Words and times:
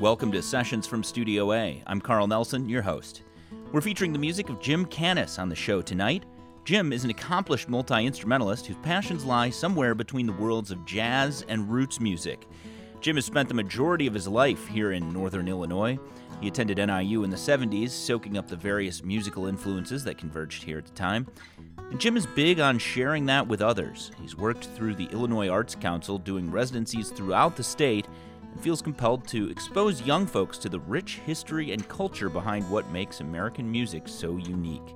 Welcome 0.00 0.32
to 0.32 0.40
Sessions 0.40 0.86
from 0.86 1.04
Studio 1.04 1.52
A. 1.52 1.82
I'm 1.86 2.00
Carl 2.00 2.26
Nelson, 2.26 2.70
your 2.70 2.80
host. 2.80 3.20
We're 3.70 3.82
featuring 3.82 4.14
the 4.14 4.18
music 4.18 4.48
of 4.48 4.58
Jim 4.58 4.86
Canis 4.86 5.38
on 5.38 5.50
the 5.50 5.54
show 5.54 5.82
tonight. 5.82 6.24
Jim 6.64 6.90
is 6.94 7.04
an 7.04 7.10
accomplished 7.10 7.68
multi 7.68 8.06
instrumentalist 8.06 8.64
whose 8.64 8.78
passions 8.78 9.26
lie 9.26 9.50
somewhere 9.50 9.94
between 9.94 10.24
the 10.24 10.32
worlds 10.32 10.70
of 10.70 10.86
jazz 10.86 11.44
and 11.48 11.70
roots 11.70 12.00
music. 12.00 12.48
Jim 13.02 13.16
has 13.16 13.26
spent 13.26 13.46
the 13.46 13.54
majority 13.54 14.06
of 14.06 14.14
his 14.14 14.26
life 14.26 14.66
here 14.68 14.92
in 14.92 15.12
northern 15.12 15.48
Illinois. 15.48 15.98
He 16.40 16.48
attended 16.48 16.78
NIU 16.78 17.22
in 17.22 17.28
the 17.28 17.36
70s, 17.36 17.90
soaking 17.90 18.38
up 18.38 18.48
the 18.48 18.56
various 18.56 19.04
musical 19.04 19.48
influences 19.48 20.02
that 20.04 20.16
converged 20.16 20.62
here 20.62 20.78
at 20.78 20.86
the 20.86 20.92
time. 20.92 21.26
And 21.90 22.00
Jim 22.00 22.16
is 22.16 22.24
big 22.24 22.58
on 22.58 22.78
sharing 22.78 23.26
that 23.26 23.46
with 23.46 23.60
others. 23.60 24.12
He's 24.22 24.34
worked 24.34 24.64
through 24.64 24.94
the 24.94 25.10
Illinois 25.12 25.50
Arts 25.50 25.74
Council 25.74 26.16
doing 26.16 26.50
residencies 26.50 27.10
throughout 27.10 27.54
the 27.54 27.62
state 27.62 28.06
and 28.52 28.60
feels 28.60 28.82
compelled 28.82 29.26
to 29.28 29.50
expose 29.50 30.02
young 30.02 30.26
folks 30.26 30.58
to 30.58 30.68
the 30.68 30.80
rich 30.80 31.20
history 31.26 31.72
and 31.72 31.88
culture 31.88 32.28
behind 32.28 32.68
what 32.70 32.90
makes 32.90 33.20
American 33.20 33.70
music 33.70 34.06
so 34.06 34.36
unique. 34.36 34.94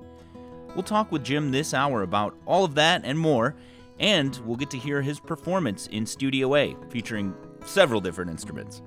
We'll 0.75 0.83
talk 0.83 1.11
with 1.11 1.23
Jim 1.23 1.51
this 1.51 1.73
hour 1.73 2.01
about 2.01 2.35
all 2.45 2.65
of 2.65 2.75
that 2.75 3.01
and 3.05 3.17
more, 3.17 3.55
and 3.99 4.35
we'll 4.45 4.57
get 4.57 4.69
to 4.71 4.77
hear 4.77 5.01
his 5.01 5.19
performance 5.19 5.87
in 5.87 6.05
Studio 6.05 6.55
A, 6.55 6.75
featuring 6.89 7.33
several 7.65 8.01
different 8.01 8.29
instruments. 8.29 8.81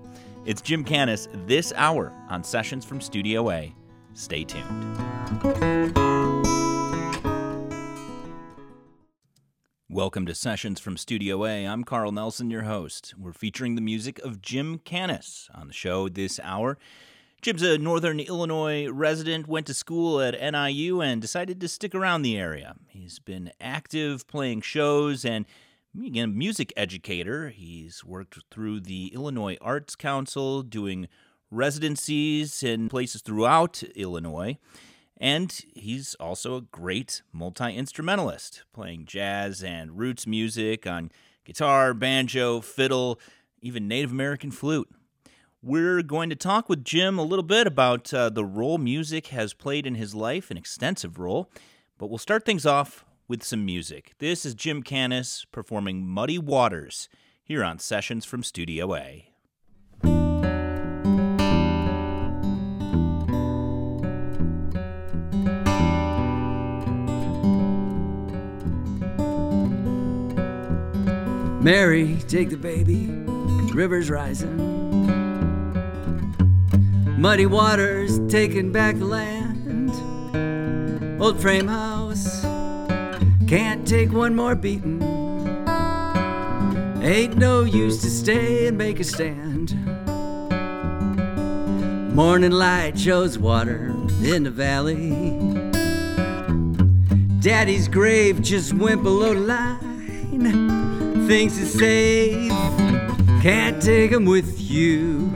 It's 0.45 0.61
Jim 0.61 0.85
Canis 0.85 1.29
this 1.47 1.73
hour 1.77 2.13
on 2.29 2.45
Sessions 2.45 2.85
from 2.85 3.01
Studio 3.01 3.51
A. 3.51 3.75
Stay 4.15 4.45
tuned. 4.45 6.28
Welcome 9.91 10.27
to 10.27 10.35
Sessions 10.35 10.81
from 10.81 10.99
Studio 10.99 11.47
A. 11.47 11.65
I'm 11.65 11.83
Carl 11.83 12.13
Nelson, 12.13 12.51
your 12.51 12.65
host. 12.65 13.15
We're 13.17 13.33
featuring 13.33 13.75
the 13.75 13.81
music 13.81 14.19
of 14.19 14.43
Jim 14.43 14.81
Canis 14.85 15.49
on 15.55 15.67
the 15.67 15.73
show 15.73 16.11
this 16.11 16.39
hour. 16.45 16.77
Jim's 17.41 17.63
a 17.63 17.79
Northern 17.79 18.21
Illinois 18.21 18.87
resident, 18.91 19.49
went 19.49 19.67
to 19.67 19.73
school 19.73 20.21
at 20.21 20.39
NIU, 20.39 21.01
and 21.01 21.23
decided 21.23 21.59
to 21.63 21.69
stick 21.69 21.95
around 21.95 22.21
the 22.21 22.37
area. 22.37 22.75
He's 22.89 23.19
been 23.19 23.51
active 23.63 24.29
playing 24.29 24.61
shows 24.61 25.25
and 25.25 25.47
again, 25.99 26.37
music 26.37 26.71
educator. 26.77 27.49
He's 27.49 28.05
worked 28.05 28.45
through 28.51 28.81
the 28.81 29.07
Illinois 29.15 29.57
Arts 29.63 29.97
Council, 29.97 30.63
doing 30.63 31.09
residencies 31.51 32.63
in 32.63 32.91
places 32.91 33.23
throughout 33.23 33.83
Illinois. 33.97 34.59
And 35.19 35.53
he's 35.75 36.15
also 36.15 36.57
a 36.57 36.61
great 36.61 37.23
multi 37.33 37.75
instrumentalist, 37.75 38.63
playing 38.73 39.05
jazz 39.07 39.63
and 39.63 39.99
roots 39.99 40.27
music 40.27 40.87
on 40.87 41.11
guitar, 41.45 41.93
banjo, 41.93 42.61
fiddle, 42.61 43.19
even 43.61 43.89
Native 43.89 44.13
American 44.13 44.51
flute. 44.51 44.89
We're 45.61 46.03
going 46.03 46.31
to 46.31 46.37
talk 46.37 46.69
with 46.69 46.85
Jim 46.85 47.19
a 47.19 47.25
little 47.25 47.43
bit 47.43 47.67
about 47.67 48.15
uh, 48.15 48.29
the 48.31 48.45
role 48.45 48.79
music 48.79 49.29
has 49.29 49.55
played 49.55 49.87
in 49.87 49.97
his 49.97 50.15
life, 50.15 50.53
an 50.53 50.57
extensive 50.57 51.19
role. 51.19 51.51
But 51.99 52.09
we'll 52.09 52.19
start 52.19 52.45
things 52.45 52.65
off 52.65 53.05
with 53.27 53.43
some 53.43 53.65
music. 53.65 54.13
This 54.19 54.47
is 54.47 54.55
Jim 54.55 54.85
Canis 54.85 55.45
performing 55.51 56.07
Muddy 56.07 56.39
Waters 56.39 57.09
here 57.43 57.65
on 57.65 57.81
Sessions 57.81 58.25
from 58.25 58.45
Studio 58.45 58.95
A. 58.95 59.28
Mary, 71.69 72.17
take 72.29 72.49
the 72.49 72.57
baby, 72.57 73.09
river's 73.75 74.09
rising. 74.09 74.57
Muddy 77.21 77.45
waters 77.45 78.19
taking 78.33 78.73
back 78.73 78.99
the 78.99 79.05
land. 79.05 79.91
Old 81.21 81.39
frame 81.39 81.69
house 81.69 82.41
can't 83.47 83.87
take 83.87 84.11
one 84.13 84.35
more 84.35 84.55
beating. 84.55 85.03
Ain't 87.03 87.37
no 87.37 87.65
use 87.65 88.01
to 88.01 88.09
stay 88.09 88.69
and 88.69 88.79
make 88.79 88.99
a 88.99 89.05
stand. 89.05 89.75
Morning 92.15 92.53
light 92.53 92.99
shows 92.99 93.39
water 93.39 93.95
in 94.23 94.45
the 94.45 94.51
valley. 94.51 95.11
Daddy's 97.41 97.89
grave 97.89 98.41
just 98.41 98.73
went 98.73 99.03
below 99.03 99.35
the 99.35 99.41
line 99.41 100.68
thinks 101.29 101.59
he's 101.59 101.79
safe. 101.79 102.51
Can't 103.43 103.83
take 103.83 104.19
with 104.19 104.59
you. 104.59 105.31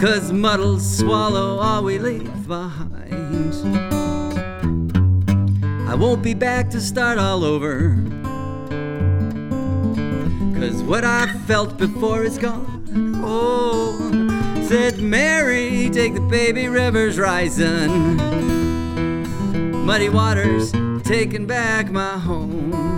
Cause 0.00 0.30
mud'll 0.30 0.78
swallow 0.78 1.58
all 1.58 1.82
we 1.82 1.98
leave 1.98 2.46
behind. 2.46 3.52
I 5.88 5.96
won't 5.96 6.22
be 6.22 6.32
back 6.32 6.70
to 6.70 6.80
start 6.80 7.18
all 7.18 7.42
over. 7.42 7.96
Cause 10.60 10.80
what 10.84 11.04
I 11.04 11.26
felt 11.48 11.76
before 11.76 12.22
is 12.22 12.38
gone. 12.38 12.84
Oh, 13.24 13.98
said 14.68 15.00
Mary, 15.00 15.90
take 15.90 16.14
the 16.14 16.20
baby 16.20 16.68
rivers 16.68 17.18
rising. 17.18 18.16
Muddy 19.84 20.08
waters 20.08 20.70
taking 21.02 21.46
back 21.46 21.90
my 21.90 22.16
home. 22.16 22.97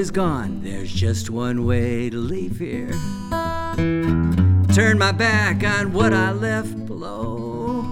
Is 0.00 0.10
gone, 0.10 0.62
there's 0.62 0.90
just 0.90 1.28
one 1.28 1.66
way 1.66 2.08
to 2.08 2.16
leave 2.16 2.58
here. 2.58 2.90
Turn 4.74 4.98
my 4.98 5.12
back 5.12 5.62
on 5.62 5.92
what 5.92 6.14
I 6.14 6.32
left 6.32 6.86
below. 6.86 7.84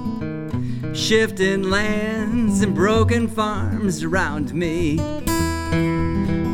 Shifting 0.94 1.64
lands 1.64 2.62
and 2.62 2.74
broken 2.74 3.28
farms 3.28 4.02
around 4.02 4.54
me. 4.54 4.96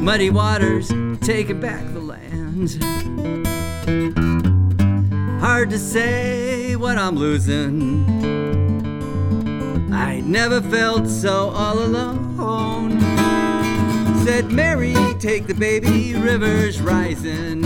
Muddy 0.03 0.29
waters 0.29 0.89
taking 1.21 1.61
back 1.61 1.85
the 1.93 2.01
land. 2.01 2.83
Hard 5.41 5.71
to 5.71 5.79
say 5.79 6.75
what 6.75 6.99
I'm 6.99 7.15
losing. 7.15 8.05
I 9.93 10.21
never 10.21 10.61
felt 10.61 11.07
so 11.07 11.51
all 11.51 11.79
alone. 11.79 12.25
Said 14.25 14.51
Mary, 14.51 14.95
take 15.19 15.47
the 15.47 15.55
baby, 15.55 16.15
rivers 16.15 16.81
rising. 16.81 17.63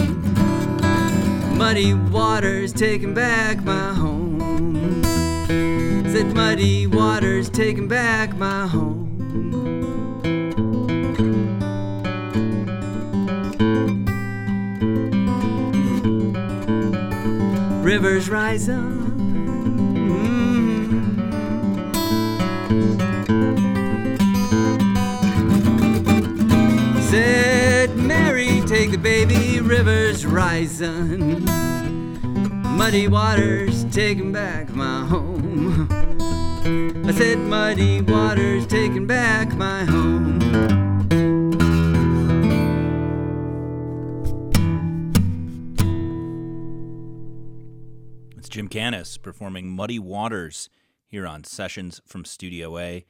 Muddy 1.57 1.95
waters 1.95 2.73
taking 2.73 3.15
back 3.15 3.63
my 3.65 3.93
home. 3.93 5.03
Said 6.13 6.35
muddy 6.35 6.87
waters 6.87 7.51
taking 7.51 7.89
back 7.89 8.37
my 8.37 8.67
home. 8.67 9.07
Rivers 17.83 18.29
rising. 18.29 18.98
Baby, 29.03 29.61
rivers 29.61 30.27
rising. 30.27 31.45
Muddy 32.77 33.09
waters 33.09 33.85
taking 33.87 34.33
back 34.33 34.71
my 34.71 35.05
home. 35.05 35.89
I 37.07 37.13
said, 37.13 37.39
Muddy 37.39 38.03
waters 38.03 38.67
taking 38.67 39.07
back 39.07 39.55
my 39.55 39.85
home. 39.85 40.39
It's 48.37 48.49
Jim 48.49 48.69
Canis 48.69 49.17
performing 49.17 49.69
Muddy 49.69 49.99
Waters 49.99 50.69
here 51.07 51.27
on 51.27 51.45
Sessions 51.45 52.01
from 52.07 52.25
Studio 52.25 52.79
A. 52.79 53.05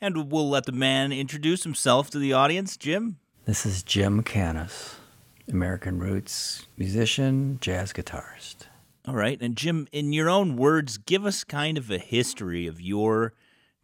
And 0.00 0.30
we'll 0.30 0.50
let 0.50 0.66
the 0.66 0.72
man 0.72 1.12
introduce 1.12 1.62
himself 1.62 2.10
to 2.10 2.18
the 2.18 2.32
audience. 2.32 2.76
Jim, 2.76 3.18
this 3.44 3.64
is 3.66 3.82
Jim 3.82 4.22
Canis, 4.22 4.96
American 5.50 5.98
roots 5.98 6.66
musician, 6.76 7.58
jazz 7.60 7.92
guitarist. 7.92 8.66
All 9.06 9.14
right. 9.14 9.40
And 9.40 9.56
Jim, 9.56 9.88
in 9.90 10.12
your 10.12 10.30
own 10.30 10.56
words, 10.56 10.96
give 10.96 11.26
us 11.26 11.42
kind 11.42 11.76
of 11.76 11.90
a 11.90 11.98
history 11.98 12.66
of 12.66 12.80
your 12.80 13.34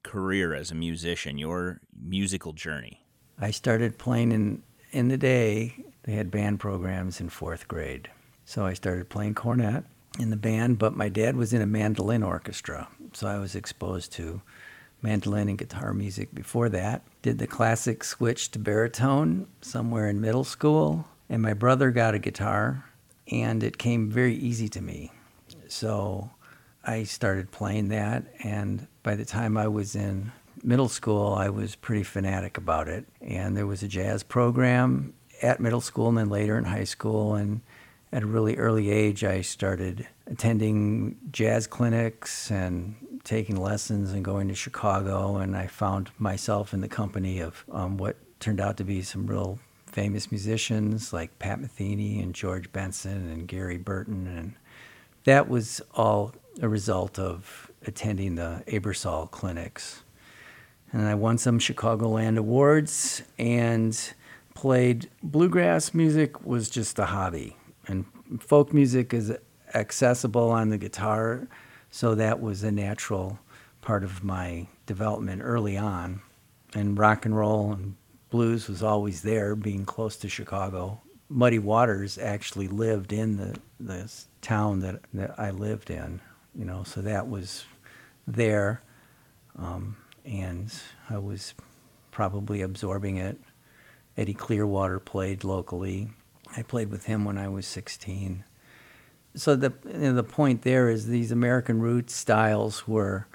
career 0.04 0.54
as 0.54 0.70
a 0.70 0.76
musician, 0.76 1.38
your 1.38 1.80
musical 2.00 2.52
journey. 2.52 3.04
I 3.40 3.50
started 3.50 3.98
playing 3.98 4.32
in 4.32 4.62
in 4.90 5.08
the 5.08 5.18
day, 5.18 5.84
they 6.04 6.14
had 6.14 6.30
band 6.30 6.60
programs 6.60 7.20
in 7.20 7.28
fourth 7.28 7.68
grade. 7.68 8.08
So 8.46 8.64
I 8.64 8.72
started 8.72 9.10
playing 9.10 9.34
cornet 9.34 9.84
in 10.18 10.30
the 10.30 10.36
band, 10.36 10.78
but 10.78 10.96
my 10.96 11.10
dad 11.10 11.36
was 11.36 11.52
in 11.52 11.60
a 11.60 11.66
mandolin 11.66 12.22
orchestra. 12.22 12.88
So 13.12 13.26
I 13.26 13.38
was 13.38 13.54
exposed 13.54 14.12
to 14.12 14.40
mandolin 15.02 15.48
and 15.48 15.58
guitar 15.58 15.92
music 15.92 16.34
before 16.34 16.68
that. 16.70 17.02
Did 17.20 17.38
the 17.38 17.46
classic 17.46 18.02
switch 18.02 18.50
to 18.52 18.58
baritone 18.58 19.46
somewhere 19.60 20.08
in 20.08 20.20
middle 20.20 20.44
school. 20.44 21.06
And 21.28 21.42
my 21.42 21.54
brother 21.54 21.90
got 21.90 22.14
a 22.14 22.18
guitar, 22.18 22.84
and 23.30 23.62
it 23.62 23.78
came 23.78 24.10
very 24.10 24.34
easy 24.34 24.68
to 24.70 24.80
me. 24.80 25.12
So 25.68 26.30
I 26.84 27.04
started 27.04 27.50
playing 27.50 27.88
that, 27.88 28.24
and 28.42 28.86
by 29.02 29.14
the 29.14 29.24
time 29.24 29.56
I 29.56 29.68
was 29.68 29.94
in 29.94 30.32
middle 30.62 30.88
school, 30.88 31.34
I 31.34 31.48
was 31.48 31.74
pretty 31.76 32.02
fanatic 32.02 32.56
about 32.56 32.88
it. 32.88 33.06
And 33.20 33.56
there 33.56 33.66
was 33.66 33.82
a 33.82 33.88
jazz 33.88 34.22
program 34.22 35.14
at 35.42 35.60
middle 35.60 35.80
school 35.80 36.08
and 36.08 36.18
then 36.18 36.30
later 36.30 36.58
in 36.58 36.64
high 36.64 36.84
school. 36.84 37.34
And 37.34 37.60
at 38.12 38.22
a 38.22 38.26
really 38.26 38.56
early 38.56 38.90
age, 38.90 39.24
I 39.24 39.40
started 39.42 40.06
attending 40.26 41.16
jazz 41.30 41.66
clinics 41.66 42.50
and 42.50 42.96
taking 43.24 43.56
lessons 43.56 44.12
and 44.12 44.24
going 44.24 44.48
to 44.48 44.54
Chicago. 44.54 45.36
And 45.36 45.56
I 45.56 45.66
found 45.66 46.10
myself 46.18 46.72
in 46.72 46.80
the 46.80 46.88
company 46.88 47.40
of 47.40 47.64
um, 47.70 47.96
what 47.96 48.16
turned 48.40 48.60
out 48.60 48.76
to 48.78 48.84
be 48.84 49.02
some 49.02 49.26
real 49.26 49.58
famous 49.88 50.30
musicians 50.30 51.12
like 51.12 51.38
Pat 51.38 51.60
Metheny 51.60 52.22
and 52.22 52.34
George 52.34 52.72
Benson 52.72 53.30
and 53.30 53.48
Gary 53.48 53.78
Burton. 53.78 54.26
And 54.26 54.54
that 55.24 55.48
was 55.48 55.80
all 55.94 56.34
a 56.60 56.68
result 56.68 57.18
of 57.18 57.70
attending 57.86 58.34
the 58.34 58.62
Aebersold 58.66 59.30
clinics. 59.30 60.02
And 60.92 61.06
I 61.06 61.14
won 61.14 61.38
some 61.38 61.58
Chicagoland 61.58 62.38
awards 62.38 63.22
and 63.38 63.98
played 64.54 65.08
bluegrass 65.22 65.94
music 65.94 66.44
was 66.44 66.70
just 66.70 66.98
a 66.98 67.06
hobby. 67.06 67.56
And 67.86 68.04
folk 68.40 68.72
music 68.72 69.14
is 69.14 69.32
accessible 69.74 70.50
on 70.50 70.70
the 70.70 70.78
guitar, 70.78 71.46
so 71.90 72.14
that 72.14 72.40
was 72.40 72.62
a 72.62 72.72
natural 72.72 73.38
part 73.80 74.02
of 74.02 74.24
my 74.24 74.66
development 74.86 75.42
early 75.44 75.76
on. 75.76 76.22
And 76.74 76.98
rock 76.98 77.24
and 77.24 77.36
roll 77.36 77.72
and 77.72 77.94
blues 78.30 78.68
was 78.68 78.82
always 78.82 79.22
there, 79.22 79.54
being 79.54 79.84
close 79.84 80.16
to 80.18 80.28
Chicago. 80.28 81.00
Muddy 81.28 81.58
Waters 81.58 82.18
actually 82.18 82.68
lived 82.68 83.12
in 83.12 83.36
the, 83.36 83.58
the 83.78 84.10
town 84.40 84.80
that, 84.80 85.00
that 85.12 85.38
I 85.38 85.50
lived 85.50 85.90
in 85.90 86.20
you 86.58 86.64
know, 86.64 86.82
so 86.82 87.00
that 87.02 87.28
was 87.28 87.64
there. 88.26 88.82
Um, 89.56 89.96
and 90.24 90.72
I 91.08 91.18
was 91.18 91.54
probably 92.10 92.60
absorbing 92.60 93.16
it. 93.16 93.38
Eddie 94.16 94.34
Clearwater 94.34 94.98
played 94.98 95.44
locally. 95.44 96.10
I 96.56 96.62
played 96.62 96.90
with 96.90 97.04
him 97.04 97.24
when 97.24 97.38
I 97.38 97.48
was 97.48 97.66
16. 97.66 98.44
So 99.36 99.54
the 99.54 99.72
you 99.86 99.98
know, 99.98 100.14
the 100.14 100.24
point 100.24 100.62
there 100.62 100.88
is 100.90 101.06
these 101.06 101.30
American 101.30 101.80
roots 101.80 102.14
styles 102.14 102.88
were 102.88 103.28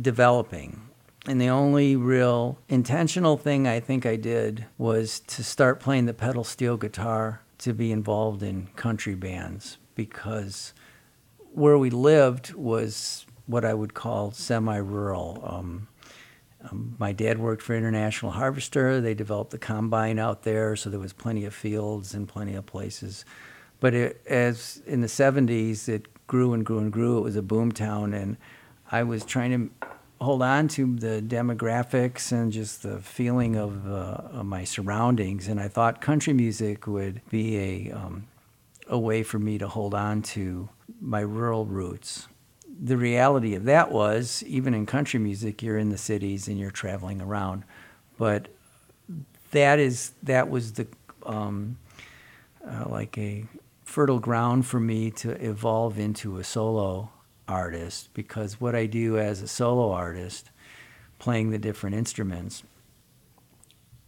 developing. 0.00 0.80
And 1.26 1.40
the 1.40 1.50
only 1.50 1.96
real 1.96 2.58
intentional 2.68 3.36
thing 3.36 3.66
I 3.66 3.78
think 3.78 4.06
I 4.06 4.16
did 4.16 4.66
was 4.78 5.20
to 5.20 5.44
start 5.44 5.78
playing 5.78 6.06
the 6.06 6.14
pedal 6.14 6.44
steel 6.44 6.76
guitar 6.76 7.42
to 7.58 7.74
be 7.74 7.92
involved 7.92 8.42
in 8.42 8.68
country 8.76 9.14
bands 9.14 9.76
because 9.94 10.72
where 11.52 11.76
we 11.76 11.90
lived 11.90 12.54
was 12.54 13.26
what 13.46 13.66
I 13.66 13.74
would 13.74 13.92
call 13.92 14.30
semi-rural. 14.30 15.42
Um, 15.44 15.88
um, 16.70 16.96
my 16.98 17.12
dad 17.12 17.38
worked 17.38 17.62
for 17.62 17.74
International 17.74 18.32
Harvester. 18.32 19.00
They 19.00 19.14
developed 19.14 19.50
the 19.50 19.58
combine 19.58 20.18
out 20.18 20.42
there, 20.42 20.76
so 20.76 20.88
there 20.88 21.00
was 21.00 21.12
plenty 21.12 21.44
of 21.44 21.54
fields 21.54 22.14
and 22.14 22.28
plenty 22.28 22.54
of 22.54 22.64
places. 22.64 23.24
But 23.78 23.94
it, 23.94 24.22
as 24.26 24.82
in 24.86 25.00
the 25.00 25.06
70s, 25.06 25.88
it 25.88 26.26
grew 26.26 26.52
and 26.52 26.64
grew 26.64 26.78
and 26.78 26.92
grew. 26.92 27.18
It 27.18 27.22
was 27.22 27.36
a 27.36 27.42
boom 27.42 27.72
town, 27.72 28.14
and 28.14 28.36
I 28.90 29.02
was 29.02 29.24
trying 29.24 29.50
to 29.50 29.88
hold 30.20 30.42
on 30.42 30.68
to 30.68 30.96
the 30.96 31.22
demographics 31.22 32.30
and 32.30 32.52
just 32.52 32.82
the 32.82 32.98
feeling 32.98 33.56
of, 33.56 33.90
uh, 33.90 34.38
of 34.38 34.46
my 34.46 34.64
surroundings. 34.64 35.48
And 35.48 35.58
I 35.58 35.68
thought 35.68 36.00
country 36.00 36.32
music 36.32 36.86
would 36.86 37.22
be 37.30 37.56
a 37.58 37.92
um, 37.92 38.26
a 38.90 38.98
way 38.98 39.22
for 39.22 39.38
me 39.38 39.56
to 39.56 39.68
hold 39.68 39.94
on 39.94 40.20
to 40.20 40.68
my 41.00 41.20
rural 41.20 41.64
roots. 41.64 42.26
The 42.82 42.96
reality 42.96 43.54
of 43.54 43.64
that 43.64 43.90
was, 43.92 44.42
even 44.46 44.74
in 44.74 44.84
country 44.84 45.20
music, 45.20 45.62
you're 45.62 45.78
in 45.78 45.90
the 45.90 45.98
cities 45.98 46.48
and 46.48 46.58
you're 46.58 46.72
traveling 46.72 47.20
around, 47.20 47.62
but 48.18 48.48
that 49.52 49.78
is 49.78 50.12
that 50.24 50.50
was 50.50 50.72
the 50.72 50.86
um, 51.24 51.78
uh, 52.66 52.84
like 52.88 53.16
a 53.16 53.44
fertile 53.84 54.18
ground 54.18 54.66
for 54.66 54.80
me 54.80 55.10
to 55.10 55.30
evolve 55.44 55.98
into 55.98 56.38
a 56.38 56.44
solo 56.44 57.10
artist 57.50 58.10
because 58.14 58.60
what 58.60 58.74
I 58.74 58.86
do 58.86 59.18
as 59.18 59.42
a 59.42 59.48
solo 59.48 59.90
artist, 59.90 60.50
playing 61.18 61.50
the 61.50 61.58
different 61.58 61.96
instruments, 61.96 62.62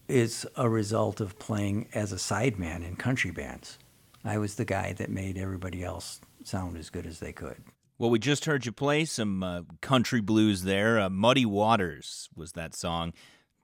is 0.09 0.47
a 0.57 0.69
result 0.69 1.21
of 1.21 1.39
playing 1.39 1.89
as 1.95 2.13
a 2.13 2.17
sideman 2.17 2.87
in 2.87 2.97
country 2.97 3.31
bands. 3.31 3.79
I 4.25 4.39
was 4.39 4.55
the 4.55 4.65
guy 4.65 4.93
that 4.95 5.11
made 5.11 5.37
everybody 5.37 5.83
else 5.83 6.21
sound 6.45 6.77
as 6.77 6.91
good 6.91 7.07
as 7.07 7.19
they 7.19 7.33
could. 7.33 7.57
Well, 7.99 8.11
we 8.11 8.19
just 8.19 8.45
heard 8.45 8.67
you 8.67 8.73
play 8.73 9.05
some 9.05 9.43
uh, 9.43 9.63
country 9.81 10.21
blues 10.21 10.63
there. 10.63 11.01
Uh, 11.01 11.11
Muddy 11.11 11.47
Waters 11.47 12.29
was 12.35 12.53
that 12.53 12.75
song. 12.75 13.13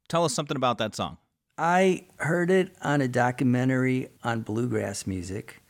Tell 0.09 0.25
us 0.25 0.33
something 0.33 0.57
about 0.57 0.79
that 0.79 0.95
song. 0.95 1.19
I 1.57 2.07
heard 2.19 2.51
it 2.51 2.75
on 2.83 3.01
a 3.01 3.09
documentary 3.09 4.11
on 4.23 4.43
bluegrass 4.43 5.07
music, 5.07 5.61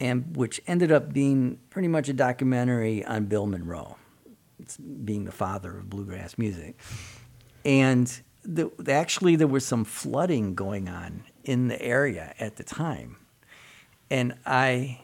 and 0.00 0.36
which 0.36 0.60
ended 0.66 0.90
up 0.90 1.12
being 1.12 1.58
pretty 1.70 1.88
much 1.88 2.08
a 2.08 2.12
documentary 2.12 3.04
on 3.04 3.26
Bill 3.26 3.46
Monroe, 3.46 3.96
it's 4.58 4.76
being 4.76 5.24
the 5.24 5.32
father 5.32 5.78
of 5.78 5.90
bluegrass 5.90 6.38
music. 6.38 6.76
And 7.64 8.20
the, 8.42 8.70
actually, 8.88 9.36
there 9.36 9.46
was 9.46 9.66
some 9.66 9.84
flooding 9.84 10.54
going 10.54 10.88
on 10.88 11.24
in 11.44 11.68
the 11.68 11.80
area 11.80 12.34
at 12.38 12.56
the 12.56 12.64
time 12.64 13.16
and 14.10 14.34
I 14.44 15.00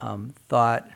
um, 0.00 0.32
thought 0.48 0.88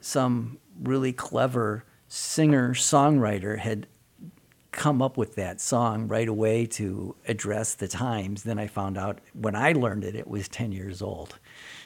some 0.00 0.58
really 0.80 1.12
clever 1.12 1.84
singer 2.08 2.74
songwriter 2.74 3.58
had 3.58 3.86
come 4.70 5.02
up 5.02 5.16
with 5.16 5.34
that 5.34 5.60
song 5.60 6.08
right 6.08 6.28
away 6.28 6.64
to 6.64 7.14
address 7.26 7.74
the 7.74 7.88
times. 7.88 8.44
Then 8.44 8.58
I 8.58 8.68
found 8.68 8.96
out 8.96 9.18
when 9.34 9.54
I 9.54 9.72
learned 9.72 10.04
it, 10.04 10.14
it 10.14 10.28
was 10.28 10.48
10 10.48 10.72
years 10.72 11.02
old. 11.02 11.38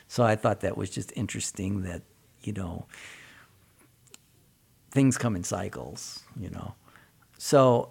So 0.08 0.24
I 0.24 0.36
thought 0.36 0.60
that 0.60 0.76
was 0.76 0.90
just 0.90 1.12
interesting 1.16 1.82
that, 1.82 2.02
you 2.42 2.52
know, 2.52 2.86
things 4.90 5.18
come 5.18 5.36
in 5.36 5.44
cycles, 5.44 6.20
you 6.38 6.50
know. 6.50 6.74
So 7.38 7.90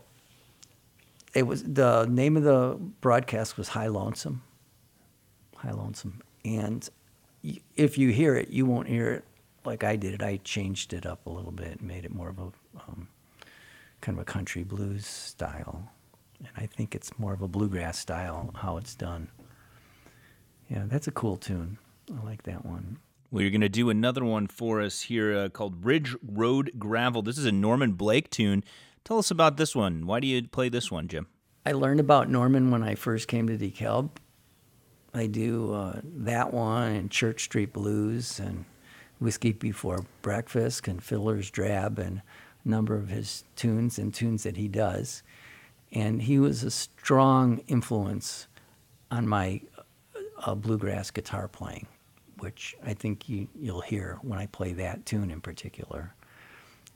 it 1.34 1.44
was 1.44 1.64
the 1.64 2.06
name 2.10 2.38
of 2.38 2.44
the 2.44 2.78
broadcast 3.02 3.58
was 3.58 3.70
High 3.70 3.88
Lonesome. 3.88 4.42
High 5.58 5.72
Lonesome. 5.72 6.22
And 6.44 6.90
if 7.76 7.98
you 7.98 8.10
hear 8.10 8.36
it, 8.36 8.50
you 8.50 8.66
won't 8.66 8.88
hear 8.88 9.12
it 9.12 9.26
like 9.66 9.84
I 9.84 9.96
did 9.96 10.14
it. 10.14 10.24
I 10.24 10.38
changed 10.38 10.94
it 10.94 11.06
up 11.06 11.26
a 11.26 11.30
little 11.30 11.52
bit 11.52 11.80
and 11.80 11.84
made 11.84 12.06
it 12.06 12.14
more 12.14 12.30
of 12.30 12.40
a 12.40 12.52
um, 12.88 13.08
kind 14.02 14.18
of 14.18 14.22
a 14.22 14.26
country 14.26 14.64
blues 14.64 15.06
style. 15.06 15.92
And 16.40 16.50
I 16.56 16.66
think 16.66 16.96
it's 16.96 17.18
more 17.20 17.34
of 17.34 17.42
a 17.42 17.48
bluegrass 17.48 18.00
style 18.00 18.52
how 18.56 18.78
it's 18.78 18.96
done. 18.96 19.30
Yeah, 20.70 20.84
that's 20.88 21.08
a 21.08 21.12
cool 21.12 21.38
tune. 21.38 21.78
I 22.14 22.26
like 22.26 22.44
that 22.44 22.66
one. 22.66 22.98
Well, 23.32 23.42
you're 23.42 23.52
going 23.52 23.62
to 23.62 23.70
do 23.70 23.90
another 23.90 24.24
one 24.24 24.48
for 24.48 24.82
us 24.82 25.02
here 25.02 25.36
uh, 25.36 25.50
called 25.50 25.84
Ridge 25.84 26.16
Road 26.26 26.72
Gravel. 26.78 27.22
This 27.22 27.38
is 27.38 27.46
a 27.46 27.52
Norman 27.52 27.94
Blake 27.94 28.30
tune. 28.30 28.64
Tell 29.04 29.18
us 29.18 29.32
about 29.32 29.58
this 29.58 29.76
one. 29.76 30.06
Why 30.06 30.20
do 30.20 30.28
you 30.28 30.48
play 30.48 30.70
this 30.70 30.92
one, 30.92 31.08
Jim? 31.08 31.28
I 31.66 31.72
learned 31.72 32.00
about 32.00 32.30
Norman 32.30 32.72
when 32.72 32.84
I 32.84 32.96
first 32.96 33.28
came 33.28 33.48
to 33.48 33.58
DeKalb 33.58 34.12
I 35.16 35.28
do 35.28 35.74
uh, 35.74 36.02
that 36.04 36.54
one 36.54 36.92
and 36.92 37.10
Church 37.10 37.46
Street 37.46 37.72
Blues 37.72 38.38
and 38.38 38.66
Whiskey 39.20 39.54
Before 39.54 40.06
Breakfast 40.22 40.90
and 40.90 41.02
Fiddler's 41.02 41.50
Dram 41.50 41.98
and 41.98 42.22
a 42.66 42.68
number 42.68 42.96
of 42.96 43.08
his 43.08 43.46
tunes 43.56 43.98
and 43.98 44.14
tunes 44.14 44.44
that 44.44 44.58
he 44.58 44.68
does. 44.68 45.24
And 45.94 46.22
he 46.22 46.38
was 46.38 46.64
a 46.64 46.72
strong 46.72 47.60
influence 47.68 48.48
on 49.10 49.26
my 49.26 49.62
uh, 50.46 50.54
bluegrass 50.54 51.12
guitar 51.12 51.48
playing, 51.48 51.88
which 52.40 52.76
I 52.84 52.94
think 52.94 53.30
you, 53.30 53.48
you'll 53.60 53.82
hear 53.82 54.20
when 54.22 54.40
I 54.40 54.48
play 54.48 54.74
that 54.74 55.06
tune 55.06 55.32
in 55.32 55.42
particular. 55.42 56.14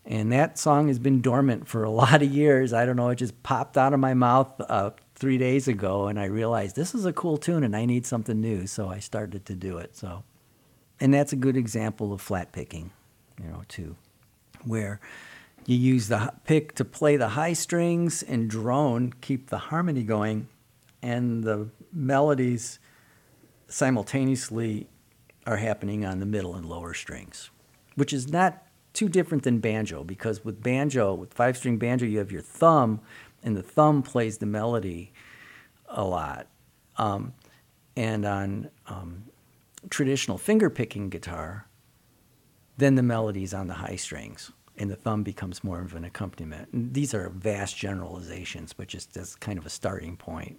And 0.05 0.31
that 0.31 0.57
song 0.57 0.87
has 0.87 0.99
been 0.99 1.21
dormant 1.21 1.67
for 1.67 1.83
a 1.83 1.89
lot 1.91 2.21
of 2.21 2.31
years. 2.31 2.73
I 2.73 2.85
don't 2.85 2.95
know, 2.95 3.09
it 3.09 3.15
just 3.15 3.41
popped 3.43 3.77
out 3.77 3.93
of 3.93 3.99
my 3.99 4.13
mouth 4.13 4.53
uh, 4.69 4.91
three 5.15 5.37
days 5.37 5.67
ago, 5.67 6.07
and 6.07 6.19
I 6.19 6.25
realized 6.25 6.75
this 6.75 6.95
is 6.95 7.05
a 7.05 7.13
cool 7.13 7.37
tune 7.37 7.63
and 7.63 7.75
I 7.75 7.85
need 7.85 8.05
something 8.05 8.39
new. 8.39 8.67
So 8.67 8.89
I 8.89 8.99
started 8.99 9.45
to 9.45 9.55
do 9.55 9.77
it. 9.77 9.95
So, 9.95 10.23
and 10.99 11.13
that's 11.13 11.33
a 11.33 11.37
good 11.37 11.57
example 11.57 12.13
of 12.13 12.21
flat 12.21 12.51
picking, 12.51 12.91
you 13.41 13.49
know, 13.49 13.63
too, 13.67 13.95
where 14.63 14.99
you 15.65 15.77
use 15.77 16.07
the 16.07 16.33
pick 16.45 16.75
to 16.75 16.85
play 16.85 17.17
the 17.17 17.29
high 17.29 17.53
strings 17.53 18.23
and 18.23 18.49
drone, 18.49 19.13
keep 19.21 19.49
the 19.49 19.57
harmony 19.57 20.03
going 20.03 20.47
and 21.01 21.43
the 21.43 21.69
melodies 21.93 22.79
simultaneously 23.67 24.87
are 25.45 25.57
happening 25.57 26.05
on 26.05 26.19
the 26.19 26.25
middle 26.25 26.55
and 26.55 26.65
lower 26.65 26.93
strings, 26.93 27.49
which 27.95 28.13
is 28.13 28.29
not 28.29 28.63
too 28.93 29.09
different 29.09 29.43
than 29.43 29.59
banjo 29.59 30.03
because 30.03 30.43
with 30.43 30.61
banjo, 30.61 31.13
with 31.13 31.33
five 31.33 31.57
string 31.57 31.77
banjo, 31.77 32.05
you 32.05 32.17
have 32.17 32.31
your 32.31 32.41
thumb, 32.41 32.99
and 33.43 33.55
the 33.55 33.63
thumb 33.63 34.01
plays 34.01 34.39
the 34.39 34.45
melody 34.45 35.13
a 35.87 36.03
lot. 36.03 36.47
Um, 36.97 37.33
and 37.95 38.25
on 38.25 38.69
um, 38.87 39.25
traditional 39.89 40.37
finger 40.37 40.69
picking 40.69 41.09
guitar, 41.09 41.67
then 42.77 42.95
the 42.95 43.03
melody's 43.03 43.53
on 43.53 43.67
the 43.67 43.75
high 43.75 43.95
strings 43.95 44.51
and 44.79 44.89
the 44.89 44.95
thumb 44.95 45.23
becomes 45.23 45.63
more 45.63 45.81
of 45.81 45.93
an 45.93 46.05
accompaniment. 46.05 46.69
And 46.71 46.93
these 46.93 47.13
are 47.13 47.29
vast 47.29 47.75
generalizations, 47.77 48.71
but 48.71 48.87
just 48.87 49.17
as 49.17 49.35
kind 49.35 49.59
of 49.59 49.65
a 49.65 49.69
starting 49.69 50.15
point. 50.15 50.57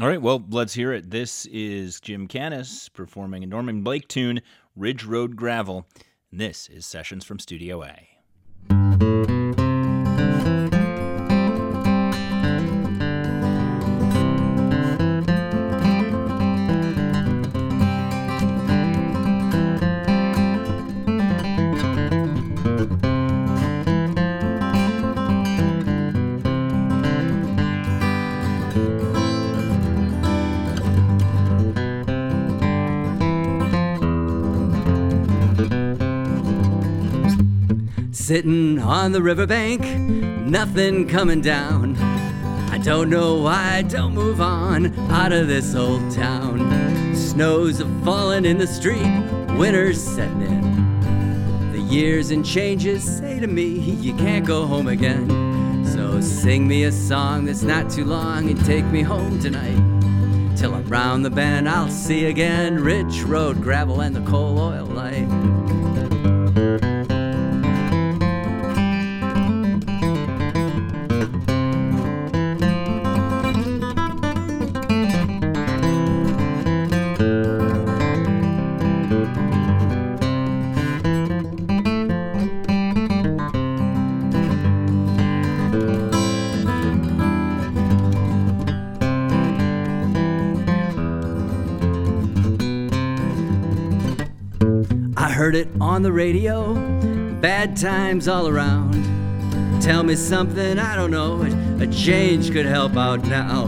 All 0.00 0.08
right, 0.08 0.20
well, 0.20 0.44
let's 0.50 0.74
hear 0.74 0.92
it. 0.92 1.10
This 1.10 1.46
is 1.46 2.00
Jim 2.00 2.26
Canis 2.26 2.88
performing 2.88 3.44
a 3.44 3.46
Norman 3.46 3.82
Blake 3.82 4.08
tune, 4.08 4.42
Ridge 4.74 5.04
Road 5.04 5.36
Gravel. 5.36 5.86
And 6.32 6.40
this 6.40 6.68
is 6.68 6.84
Sessions 6.84 7.24
from 7.24 7.38
Studio 7.38 7.84
A. 7.84 9.43
Sitting 38.34 38.80
on 38.80 39.12
the 39.12 39.22
riverbank, 39.22 39.80
nothing 40.44 41.06
coming 41.06 41.40
down. 41.40 41.94
I 42.72 42.78
don't 42.78 43.08
know 43.08 43.36
why 43.36 43.76
I 43.76 43.82
don't 43.82 44.12
move 44.12 44.40
on 44.40 44.92
out 45.08 45.30
of 45.30 45.46
this 45.46 45.76
old 45.76 46.10
town. 46.10 47.14
Snows 47.14 47.78
have 47.78 48.02
fallen 48.02 48.44
in 48.44 48.58
the 48.58 48.66
street, 48.66 49.06
winter's 49.56 50.02
setting 50.02 50.42
in. 50.42 51.70
The 51.70 51.78
years 51.78 52.32
and 52.32 52.44
changes 52.44 53.04
say 53.04 53.38
to 53.38 53.46
me, 53.46 53.68
you 53.68 54.16
can't 54.16 54.44
go 54.44 54.66
home 54.66 54.88
again. 54.88 55.86
So 55.86 56.20
sing 56.20 56.66
me 56.66 56.82
a 56.82 56.90
song 56.90 57.44
that's 57.44 57.62
not 57.62 57.88
too 57.88 58.04
long 58.04 58.50
and 58.50 58.64
take 58.64 58.86
me 58.86 59.02
home 59.02 59.38
tonight. 59.38 60.56
Till 60.56 60.74
I'm 60.74 60.88
round 60.88 61.24
the 61.24 61.30
bend, 61.30 61.68
I'll 61.68 61.88
see 61.88 62.24
again 62.24 62.82
Ridge 62.82 63.22
Road 63.22 63.62
gravel 63.62 64.00
and 64.00 64.16
the 64.16 64.28
coal 64.28 64.58
oil 64.58 64.86
light. 64.86 65.43
On 95.94 96.02
the 96.02 96.12
radio, 96.12 96.74
bad 97.40 97.76
times 97.76 98.26
all 98.26 98.48
around. 98.48 98.94
Tell 99.80 100.02
me 100.02 100.16
something 100.16 100.76
I 100.76 100.96
don't 100.96 101.12
know, 101.12 101.40
a 101.80 101.86
change 101.86 102.50
could 102.50 102.66
help 102.66 102.96
out 102.96 103.24
now. 103.28 103.66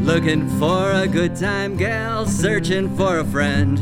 Looking 0.00 0.46
for 0.58 0.90
a 0.90 1.06
good 1.06 1.34
time 1.34 1.78
gal, 1.78 2.26
searching 2.26 2.94
for 2.98 3.20
a 3.20 3.24
friend. 3.24 3.80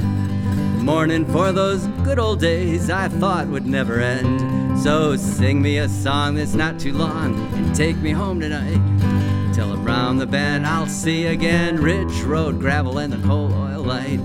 Mourning 0.84 1.26
for 1.26 1.50
those 1.50 1.88
good 2.04 2.20
old 2.20 2.38
days 2.38 2.88
I 2.88 3.08
thought 3.08 3.48
would 3.48 3.66
never 3.66 3.98
end. 3.98 4.78
So 4.78 5.16
sing 5.16 5.60
me 5.60 5.78
a 5.78 5.88
song 5.88 6.36
that's 6.36 6.54
not 6.54 6.78
too 6.78 6.92
long 6.92 7.34
and 7.54 7.74
take 7.74 7.96
me 7.96 8.12
home 8.12 8.38
tonight. 8.38 8.80
Till 9.52 9.74
around 9.84 10.18
the 10.18 10.26
bend 10.26 10.68
I'll 10.68 10.86
see 10.86 11.26
again 11.26 11.82
Ridge 11.82 12.20
Road 12.20 12.60
gravel 12.60 12.98
and 12.98 13.12
the 13.12 13.26
coal 13.26 13.52
oil 13.52 13.82
light. 13.82 14.20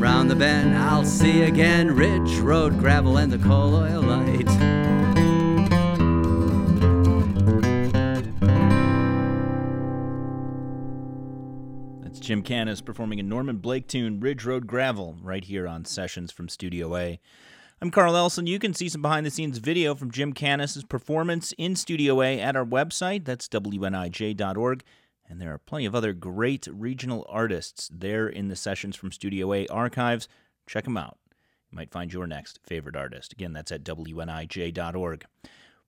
Round 0.00 0.30
the 0.30 0.34
bend, 0.34 0.74
I'll 0.78 1.04
see 1.04 1.42
again 1.42 1.94
Ridge 1.94 2.38
Road 2.38 2.78
gravel 2.78 3.18
and 3.18 3.30
the 3.30 3.36
coal 3.36 3.74
oil 3.74 4.00
light. 4.00 4.46
That's 12.02 12.18
Jim 12.18 12.42
Canis 12.42 12.80
performing 12.80 13.20
a 13.20 13.22
Norman 13.22 13.58
Blake 13.58 13.86
tune, 13.88 14.20
Ridge 14.20 14.46
Road 14.46 14.66
Gravel, 14.66 15.18
right 15.20 15.44
here 15.44 15.68
on 15.68 15.84
Sessions 15.84 16.32
from 16.32 16.48
Studio 16.48 16.96
A. 16.96 17.20
I'm 17.82 17.90
Carl 17.90 18.14
Nelson. 18.14 18.46
You 18.46 18.58
can 18.58 18.72
see 18.72 18.88
some 18.88 19.02
behind 19.02 19.26
the 19.26 19.30
scenes 19.30 19.58
video 19.58 19.94
from 19.94 20.10
Jim 20.10 20.32
Canis's 20.32 20.84
performance 20.84 21.52
in 21.58 21.76
Studio 21.76 22.22
A 22.22 22.40
at 22.40 22.56
our 22.56 22.64
website. 22.64 23.26
That's 23.26 23.48
WNIJ.org. 23.48 24.82
And 25.30 25.40
there 25.40 25.54
are 25.54 25.58
plenty 25.58 25.86
of 25.86 25.94
other 25.94 26.12
great 26.12 26.66
regional 26.70 27.24
artists 27.28 27.88
there 27.92 28.28
in 28.28 28.48
the 28.48 28.56
Sessions 28.56 28.96
from 28.96 29.12
Studio 29.12 29.52
A 29.52 29.68
archives. 29.68 30.26
Check 30.66 30.84
them 30.84 30.96
out. 30.96 31.18
You 31.70 31.76
might 31.76 31.92
find 31.92 32.12
your 32.12 32.26
next 32.26 32.58
favorite 32.66 32.96
artist. 32.96 33.32
Again, 33.32 33.52
that's 33.52 33.70
at 33.70 33.84
WNIJ.org. 33.84 35.24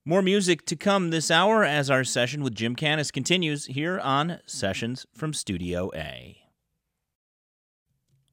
More 0.05 0.23
music 0.23 0.65
to 0.67 0.77
come 0.77 1.11
this 1.11 1.29
hour 1.31 1.65
as 1.65 1.91
our 1.91 2.05
session 2.05 2.45
with 2.45 2.55
Jim 2.55 2.77
Canis 2.77 3.11
continues 3.11 3.67
here 3.67 3.99
on 3.99 4.39
Sessions 4.47 5.07
from 5.13 5.33
Studio 5.33 5.91
A. 5.95 6.42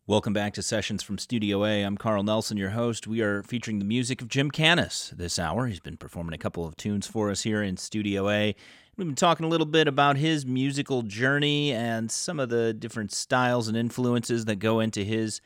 Welcome 0.09 0.33
back 0.33 0.55
to 0.55 0.63
Sessions 0.63 1.03
from 1.03 1.19
Studio 1.19 1.63
A. 1.63 1.83
I'm 1.83 1.95
Carl 1.95 2.23
Nelson, 2.23 2.57
your 2.57 2.71
host. 2.71 3.05
We 3.05 3.21
are 3.21 3.43
featuring 3.43 3.77
the 3.77 3.85
music 3.85 4.23
of 4.23 4.27
Jim 4.27 4.49
Canis 4.49 5.13
this 5.15 5.37
hour. 5.37 5.67
He's 5.67 5.79
been 5.79 5.97
performing 5.97 6.33
a 6.33 6.39
couple 6.39 6.65
of 6.65 6.75
tunes 6.75 7.05
for 7.05 7.29
us 7.29 7.43
here 7.43 7.61
in 7.61 7.77
Studio 7.77 8.27
A. 8.27 8.55
We've 8.97 9.05
been 9.05 9.13
talking 9.13 9.45
a 9.45 9.49
little 9.49 9.67
bit 9.67 9.87
about 9.87 10.17
his 10.17 10.47
musical 10.47 11.03
journey 11.03 11.73
and 11.73 12.09
some 12.09 12.39
of 12.39 12.49
the 12.49 12.73
different 12.73 13.11
styles 13.11 13.67
and 13.67 13.77
influences 13.77 14.45
that 14.45 14.55
go 14.55 14.79
into 14.79 15.03
his 15.03 15.41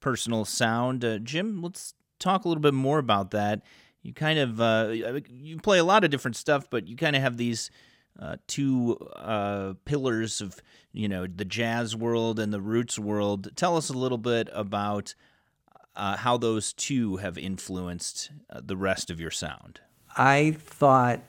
personal 0.00 0.46
sound. 0.46 1.04
Uh, 1.04 1.18
Jim, 1.18 1.60
let's 1.60 1.92
talk 2.18 2.46
a 2.46 2.48
little 2.48 2.62
bit 2.62 2.72
more 2.72 2.98
about 2.98 3.32
that. 3.32 3.60
You 4.00 4.14
kind 4.14 4.38
of 4.38 4.58
uh, 4.62 4.94
you 5.28 5.58
play 5.58 5.76
a 5.76 5.84
lot 5.84 6.04
of 6.04 6.10
different 6.10 6.38
stuff, 6.38 6.70
but 6.70 6.88
you 6.88 6.96
kind 6.96 7.16
of 7.16 7.20
have 7.20 7.36
these 7.36 7.70
uh, 8.20 8.36
two 8.46 8.96
uh, 9.16 9.74
pillars 9.84 10.40
of 10.40 10.60
you 10.92 11.08
know 11.08 11.26
the 11.26 11.44
jazz 11.44 11.94
world 11.94 12.38
and 12.38 12.52
the 12.52 12.60
roots 12.60 12.98
world. 12.98 13.50
Tell 13.56 13.76
us 13.76 13.88
a 13.88 13.94
little 13.94 14.18
bit 14.18 14.48
about 14.52 15.14
uh, 15.94 16.16
how 16.16 16.36
those 16.36 16.72
two 16.72 17.16
have 17.16 17.38
influenced 17.38 18.30
uh, 18.50 18.60
the 18.64 18.76
rest 18.76 19.10
of 19.10 19.20
your 19.20 19.30
sound. 19.30 19.80
I 20.16 20.56
thought 20.58 21.20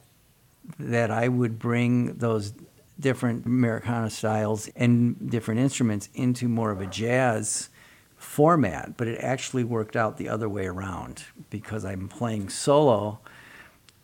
that 0.80 1.12
I 1.12 1.28
would 1.28 1.60
bring 1.60 2.18
those 2.18 2.54
different 3.00 3.46
Americana 3.46 4.10
styles 4.10 4.70
and 4.76 5.30
different 5.30 5.60
instruments 5.60 6.10
into 6.14 6.48
more 6.48 6.72
of 6.72 6.82
a 6.82 6.88
jazz 6.88 7.70
format, 8.18 8.98
but 8.98 9.08
it 9.08 9.20
actually 9.22 9.64
worked 9.64 9.96
out 9.96 10.18
the 10.18 10.28
other 10.28 10.50
way 10.50 10.66
around 10.66 11.24
because 11.50 11.86
I'm 11.86 12.08
playing 12.08 12.50
solo. 12.50 13.20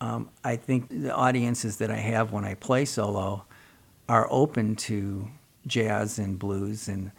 Um, 0.03 0.29
I 0.43 0.57
think 0.57 0.89
the 0.89 1.15
audiences 1.15 1.77
that 1.77 1.89
I 1.89 1.95
have 1.95 2.33
when 2.33 2.43
I 2.43 2.55
play 2.55 2.83
solo 2.83 3.45
are 4.09 4.27
open 4.29 4.75
to 4.75 5.29
jazz 5.65 6.19
and 6.19 6.37
blues 6.37 6.89
and 6.89 7.13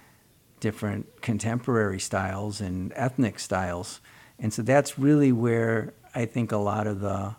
different 0.60 1.22
contemporary 1.22 1.98
styles 1.98 2.60
and 2.60 2.92
ethnic 2.94 3.38
styles. 3.38 4.02
And 4.38 4.52
so 4.52 4.60
that's 4.60 4.98
really 4.98 5.32
where 5.32 5.94
I 6.14 6.26
think 6.26 6.52
a 6.52 6.58
lot 6.58 6.86
of 6.86 7.00
the 7.00 7.36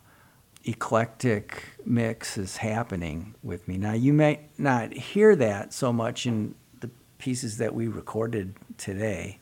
eclectic 0.64 1.64
mix 1.86 2.40
is 2.40 2.58
happening 2.58 3.36
with 3.44 3.68
me. 3.68 3.78
Now, 3.78 3.94
you 3.94 4.14
may 4.14 4.40
not 4.58 4.94
hear 4.94 5.36
that 5.36 5.74
so 5.74 5.94
much 5.94 6.26
in 6.26 6.56
the 6.80 6.90
pieces 7.20 7.60
that 7.60 7.76
we 7.76 7.88
recorded 7.88 8.56
today 8.80 9.38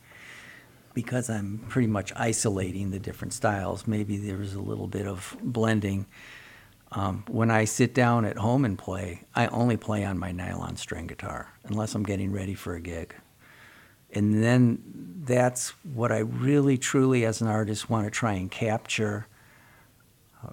because 0.94 1.30
I'm 1.30 1.66
pretty 1.70 1.88
much 1.88 2.14
isolating 2.16 2.92
the 2.92 3.00
different 3.00 3.34
styles. 3.34 3.88
Maybe 3.88 4.18
there's 4.18 4.54
a 4.54 4.62
little 4.62 4.88
bit 4.88 5.08
of 5.08 5.36
blending. 5.42 6.06
Um, 6.92 7.24
when 7.28 7.50
I 7.50 7.66
sit 7.66 7.94
down 7.94 8.26
at 8.26 8.38
home 8.38 8.66
and 8.66 8.78
play, 8.78 9.24
I 9.34 9.48
only 9.48 9.78
play 9.78 10.06
on 10.06 10.20
my 10.20 10.32
nylon 10.32 10.76
string 10.78 11.08
guitar 11.08 11.52
unless 11.64 11.96
I'm 11.96 12.04
getting 12.04 12.32
ready 12.32 12.54
for 12.54 12.76
a 12.76 12.82
gig. 12.82 13.16
And 14.12 14.44
then 14.44 15.24
that's 15.26 15.70
what 15.94 16.12
I 16.12 16.20
really, 16.20 16.78
truly, 16.78 17.26
as 17.26 17.42
an 17.42 17.48
artist, 17.48 17.90
want 17.90 18.06
to 18.06 18.12
try 18.12 18.34
and 18.34 18.52
capture 18.52 19.26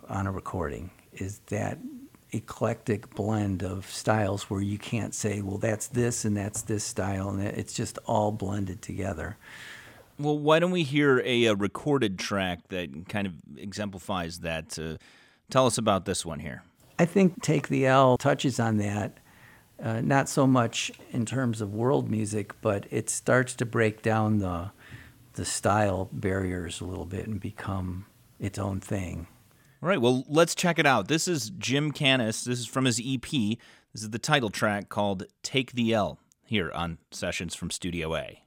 on 0.08 0.26
a 0.26 0.32
recording 0.32 0.90
is 1.12 1.40
that 1.48 1.78
eclectic 2.32 3.12
blend 3.14 3.62
of 3.62 3.86
styles 3.86 4.48
where 4.48 4.60
you 4.60 4.78
can't 4.78 5.14
say, 5.14 5.42
well, 5.42 5.58
that's 5.58 5.88
this 5.88 6.24
and 6.24 6.36
that's 6.36 6.62
this 6.62 6.84
style, 6.84 7.28
and 7.30 7.42
it's 7.42 7.72
just 7.72 7.98
all 8.06 8.32
blended 8.32 8.80
together. 8.80 9.36
Well, 10.20 10.38
why 10.38 10.58
don't 10.58 10.70
we 10.70 10.82
hear 10.82 11.20
a, 11.24 11.46
a 11.46 11.54
recorded 11.54 12.18
track 12.18 12.68
that 12.68 13.08
kind 13.08 13.26
of 13.26 13.34
exemplifies 13.56 14.40
that? 14.40 14.78
Uh, 14.78 14.96
tell 15.50 15.66
us 15.66 15.78
about 15.78 16.04
this 16.04 16.24
one 16.26 16.40
here. 16.40 16.62
I 16.98 17.06
think 17.06 17.42
Take 17.42 17.68
the 17.68 17.86
L 17.86 18.18
touches 18.18 18.60
on 18.60 18.76
that, 18.76 19.18
uh, 19.82 20.02
not 20.02 20.28
so 20.28 20.46
much 20.46 20.92
in 21.12 21.24
terms 21.24 21.62
of 21.62 21.72
world 21.72 22.10
music, 22.10 22.60
but 22.60 22.86
it 22.90 23.08
starts 23.08 23.54
to 23.56 23.66
break 23.66 24.02
down 24.02 24.38
the 24.38 24.72
the 25.34 25.44
style 25.44 26.10
barriers 26.12 26.80
a 26.80 26.84
little 26.84 27.06
bit 27.06 27.26
and 27.26 27.40
become 27.40 28.04
its 28.38 28.58
own 28.58 28.80
thing. 28.80 29.26
All 29.82 29.88
right, 29.88 30.00
well, 30.00 30.24
let's 30.28 30.54
check 30.54 30.78
it 30.78 30.84
out. 30.84 31.08
This 31.08 31.26
is 31.26 31.50
Jim 31.56 31.92
Canis. 31.92 32.44
This 32.44 32.58
is 32.58 32.66
from 32.66 32.84
his 32.84 33.00
EP. 33.02 33.30
This 33.30 34.02
is 34.02 34.10
the 34.10 34.18
title 34.18 34.50
track 34.50 34.90
called 34.90 35.24
Take 35.42 35.72
the 35.72 35.94
L 35.94 36.18
here 36.44 36.70
on 36.72 36.98
Sessions 37.10 37.54
from 37.54 37.70
Studio 37.70 38.14
A. 38.14 38.42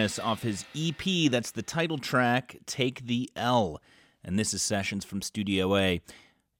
Off 0.00 0.42
his 0.42 0.64
EP. 0.76 1.30
That's 1.30 1.52
the 1.52 1.62
title 1.62 1.98
track, 1.98 2.56
Take 2.66 3.06
the 3.06 3.30
L. 3.36 3.80
And 4.24 4.38
this 4.38 4.52
is 4.52 4.60
Sessions 4.60 5.04
from 5.04 5.22
Studio 5.22 5.76
A. 5.76 6.00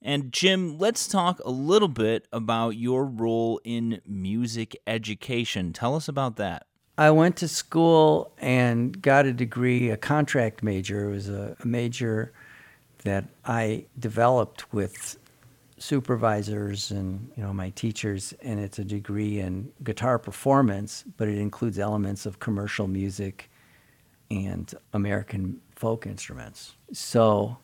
And 0.01 0.33
Jim, 0.33 0.79
let's 0.79 1.09
talk 1.09 1.41
a 1.41 1.51
little 1.51 1.89
bit 1.89 2.29
about 2.33 2.77
your 2.77 3.05
role 3.05 3.61
in 3.65 4.01
music 4.07 4.77
education. 4.87 5.73
Tell 5.73 5.97
us 5.97 6.07
about 6.07 6.37
that. 6.37 6.67
I 6.97 7.11
went 7.11 7.37
to 7.39 7.49
school 7.49 8.33
and 8.39 9.03
got 9.03 9.27
a 9.27 9.33
degree, 9.33 9.91
a 9.91 9.97
contract 9.97 10.63
major. 10.63 11.09
It 11.09 11.13
was 11.13 11.29
a 11.29 11.57
major 11.65 12.33
that 13.03 13.25
I 13.45 13.87
developed 13.99 14.73
with 14.73 15.19
supervisors 15.77 16.91
and 16.91 17.31
you 17.37 17.43
know 17.43 17.53
my 17.53 17.71
teachers 17.71 18.33
and 18.43 18.61
it's 18.61 18.79
a 18.79 18.85
degree 18.85 19.41
in 19.41 19.73
guitar 19.83 20.19
performance 20.19 21.05
but 21.17 21.27
it 21.27 21.37
includes 21.37 21.79
elements 21.79 22.27
of 22.27 22.39
commercial 22.39 22.87
music 22.87 23.51
and 24.31 24.75
american 24.93 25.61
folk 25.75 26.07
instruments. 26.07 26.77
So 26.93 27.59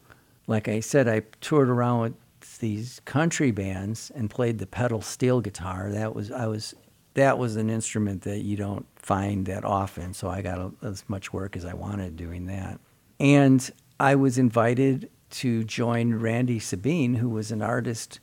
like 0.46 0.66
i 0.68 0.81
said 0.81 1.09
i 1.09 1.23
toured 1.40 1.68
around 1.68 2.01
with 2.01 2.59
these 2.59 3.01
country 3.05 3.51
bands 3.53 4.11
and 4.14 4.29
played 4.29 4.59
the 4.59 4.66
pedal 4.66 5.03
steel 5.03 5.40
guitar. 5.40 5.90
That 5.92 6.14
was 6.14 6.33
i 6.33 6.46
was 6.46 6.75
that 7.14 7.38
was 7.38 7.57
an 7.57 7.70
instrument 7.70 8.23
that 8.23 8.40
you 8.40 8.57
don't 8.57 8.87
find 8.96 9.46
that 9.46 9.64
often 9.64 10.14
so 10.14 10.29
i 10.29 10.42
got 10.42 10.59
a, 10.59 10.73
as 10.83 11.05
much 11.09 11.33
work 11.33 11.57
as 11.57 11.64
i 11.64 11.75
wanted 11.75 12.16
doing 12.16 12.46
that. 12.46 12.81
And 13.20 13.70
i 14.01 14.16
was 14.16 14.37
invited 14.37 15.09
to 15.31 15.64
join 15.64 16.14
Randy 16.14 16.59
Sabien, 16.59 17.16
who 17.16 17.29
was 17.29 17.51
an 17.51 17.62
artist 17.62 18.21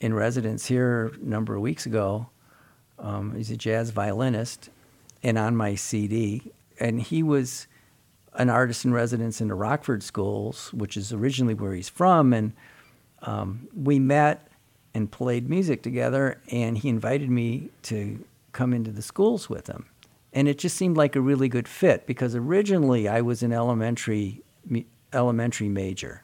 in 0.00 0.14
residence 0.14 0.66
here 0.66 1.12
a 1.20 1.24
number 1.24 1.54
of 1.54 1.62
weeks 1.62 1.86
ago. 1.86 2.28
Um, 2.98 3.34
he's 3.34 3.50
a 3.50 3.56
jazz 3.56 3.90
violinist, 3.90 4.70
and 5.22 5.38
on 5.38 5.56
my 5.56 5.74
CD, 5.74 6.52
and 6.78 7.00
he 7.00 7.22
was 7.22 7.66
an 8.34 8.50
artist 8.50 8.84
in 8.84 8.92
residence 8.92 9.40
in 9.40 9.48
the 9.48 9.54
Rockford 9.54 10.02
Schools, 10.02 10.72
which 10.72 10.96
is 10.96 11.12
originally 11.12 11.54
where 11.54 11.74
he's 11.74 11.88
from, 11.88 12.32
and 12.32 12.52
um, 13.22 13.68
we 13.74 13.98
met 13.98 14.48
and 14.94 15.10
played 15.10 15.48
music 15.48 15.82
together, 15.82 16.40
and 16.50 16.78
he 16.78 16.88
invited 16.88 17.30
me 17.30 17.70
to 17.82 18.24
come 18.52 18.72
into 18.72 18.90
the 18.90 19.02
schools 19.02 19.48
with 19.48 19.66
him. 19.66 19.86
And 20.32 20.48
it 20.48 20.58
just 20.58 20.76
seemed 20.76 20.96
like 20.96 21.16
a 21.16 21.20
really 21.20 21.48
good 21.48 21.68
fit 21.68 22.06
because 22.06 22.34
originally 22.34 23.08
I 23.08 23.20
was 23.20 23.42
an 23.42 23.52
elementary 23.52 24.42
elementary 25.12 25.68
major 25.68 26.22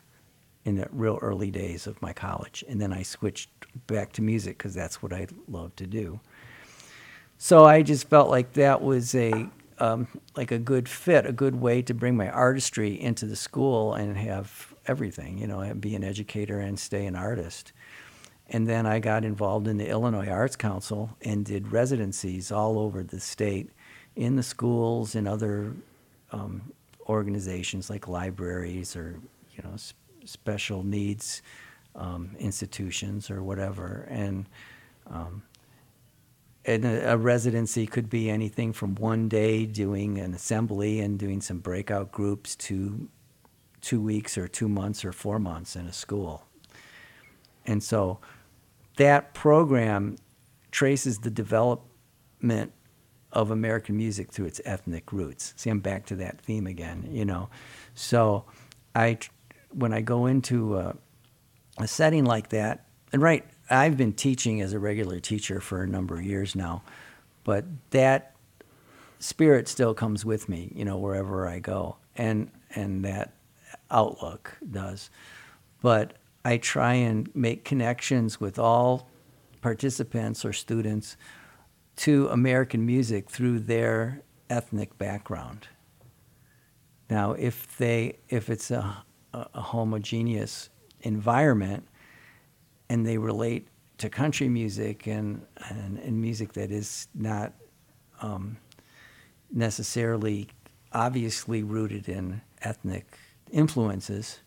in 0.64 0.76
the 0.76 0.88
real 0.90 1.18
early 1.20 1.50
days 1.50 1.86
of 1.86 2.00
my 2.00 2.12
college. 2.12 2.64
And 2.68 2.80
then 2.80 2.92
I 2.92 3.02
switched 3.02 3.50
back 3.86 4.12
to 4.14 4.22
music 4.22 4.58
because 4.58 4.74
that's 4.74 5.02
what 5.02 5.12
I 5.12 5.26
love 5.48 5.76
to 5.76 5.86
do. 5.86 6.20
So 7.36 7.64
I 7.64 7.82
just 7.82 8.08
felt 8.08 8.30
like 8.30 8.54
that 8.54 8.82
was 8.82 9.14
a 9.14 9.48
um, 9.78 10.06
like 10.36 10.52
a 10.52 10.58
good 10.58 10.88
fit, 10.88 11.26
a 11.26 11.32
good 11.32 11.56
way 11.56 11.82
to 11.82 11.92
bring 11.92 12.16
my 12.16 12.30
artistry 12.30 12.98
into 13.00 13.26
the 13.26 13.34
school 13.34 13.94
and 13.94 14.16
have 14.16 14.72
everything, 14.86 15.36
you 15.36 15.48
know, 15.48 15.74
be 15.74 15.96
an 15.96 16.04
educator 16.04 16.60
and 16.60 16.78
stay 16.78 17.06
an 17.06 17.16
artist. 17.16 17.72
And 18.48 18.68
then 18.68 18.86
I 18.86 19.00
got 19.00 19.24
involved 19.24 19.66
in 19.66 19.78
the 19.78 19.88
Illinois 19.88 20.28
Arts 20.28 20.54
Council 20.54 21.16
and 21.22 21.44
did 21.44 21.72
residencies 21.72 22.52
all 22.52 22.78
over 22.78 23.02
the 23.02 23.18
state 23.18 23.70
in 24.14 24.36
the 24.36 24.42
schools 24.42 25.14
and 25.14 25.26
other 25.26 25.74
um, 26.30 26.72
organizations 27.06 27.90
like 27.90 28.08
libraries 28.08 28.96
or 28.96 29.20
you 29.52 29.62
know 29.62 29.76
sp- 29.76 29.98
special 30.24 30.82
needs 30.82 31.42
um, 31.94 32.30
institutions 32.38 33.30
or 33.30 33.42
whatever. 33.42 34.06
And 34.10 34.46
um, 35.06 35.42
and 36.64 36.84
a, 36.84 37.12
a, 37.12 37.16
residency 37.16 37.86
could 37.86 38.08
be 38.08 38.30
anything 38.30 38.72
from 38.72 38.94
one 38.94 39.28
day 39.28 39.66
doing 39.66 40.18
an 40.18 40.32
assembly 40.32 41.00
and 41.00 41.18
doing 41.18 41.42
some 41.42 41.58
breakout 41.58 42.10
groups 42.10 42.56
to 42.56 43.08
two 43.82 44.00
weeks 44.00 44.38
or 44.38 44.48
two 44.48 44.68
months 44.68 45.04
or 45.04 45.12
four 45.12 45.38
months 45.38 45.76
in 45.76 45.86
a 45.86 45.92
school. 45.92 46.46
And 47.66 47.82
so 47.82 48.18
that 48.96 49.34
program 49.34 50.16
traces 50.70 51.18
the 51.18 51.30
development 51.30 52.72
of 53.34 53.50
American 53.50 53.96
music 53.96 54.32
through 54.32 54.46
its 54.46 54.60
ethnic 54.64 55.12
roots. 55.12 55.52
See, 55.56 55.68
I'm 55.68 55.80
back 55.80 56.06
to 56.06 56.16
that 56.16 56.40
theme 56.40 56.66
again, 56.66 57.02
mm-hmm. 57.02 57.16
you 57.16 57.24
know. 57.24 57.50
So, 57.94 58.44
I 58.94 59.18
when 59.70 59.92
I 59.92 60.00
go 60.00 60.26
into 60.26 60.78
a, 60.78 60.96
a 61.78 61.88
setting 61.88 62.24
like 62.24 62.50
that, 62.50 62.86
and 63.12 63.20
right, 63.20 63.44
I've 63.68 63.96
been 63.96 64.12
teaching 64.12 64.60
as 64.60 64.72
a 64.72 64.78
regular 64.78 65.20
teacher 65.20 65.60
for 65.60 65.82
a 65.82 65.86
number 65.86 66.14
of 66.14 66.24
years 66.24 66.54
now, 66.54 66.82
but 67.42 67.64
that 67.90 68.36
spirit 69.18 69.68
still 69.68 69.94
comes 69.94 70.24
with 70.24 70.48
me, 70.48 70.70
you 70.74 70.84
know, 70.84 70.96
wherever 70.96 71.48
I 71.48 71.58
go, 71.58 71.96
and 72.16 72.50
and 72.74 73.04
that 73.04 73.34
outlook 73.90 74.56
does. 74.70 75.10
But 75.82 76.14
I 76.44 76.58
try 76.58 76.94
and 76.94 77.34
make 77.34 77.64
connections 77.64 78.40
with 78.40 78.58
all 78.58 79.08
participants 79.60 80.44
or 80.44 80.52
students 80.52 81.16
to 81.96 82.28
American 82.28 82.84
music 82.84 83.30
through 83.30 83.60
their 83.60 84.22
ethnic 84.50 84.96
background. 84.98 85.68
Now, 87.08 87.32
if 87.32 87.76
they 87.76 88.18
if 88.28 88.50
it's 88.50 88.70
a, 88.70 89.04
a 89.32 89.60
homogeneous 89.60 90.70
environment 91.02 91.86
and 92.88 93.06
they 93.06 93.18
relate 93.18 93.68
to 93.98 94.08
country 94.08 94.48
music 94.48 95.06
and, 95.06 95.44
and, 95.68 95.98
and 95.98 96.20
music 96.20 96.52
that 96.54 96.70
is 96.70 97.08
not 97.14 97.52
um, 98.20 98.56
necessarily 99.52 100.48
obviously 100.92 101.62
rooted 101.62 102.08
in 102.08 102.40
ethnic 102.62 103.18
influences, 103.50 104.40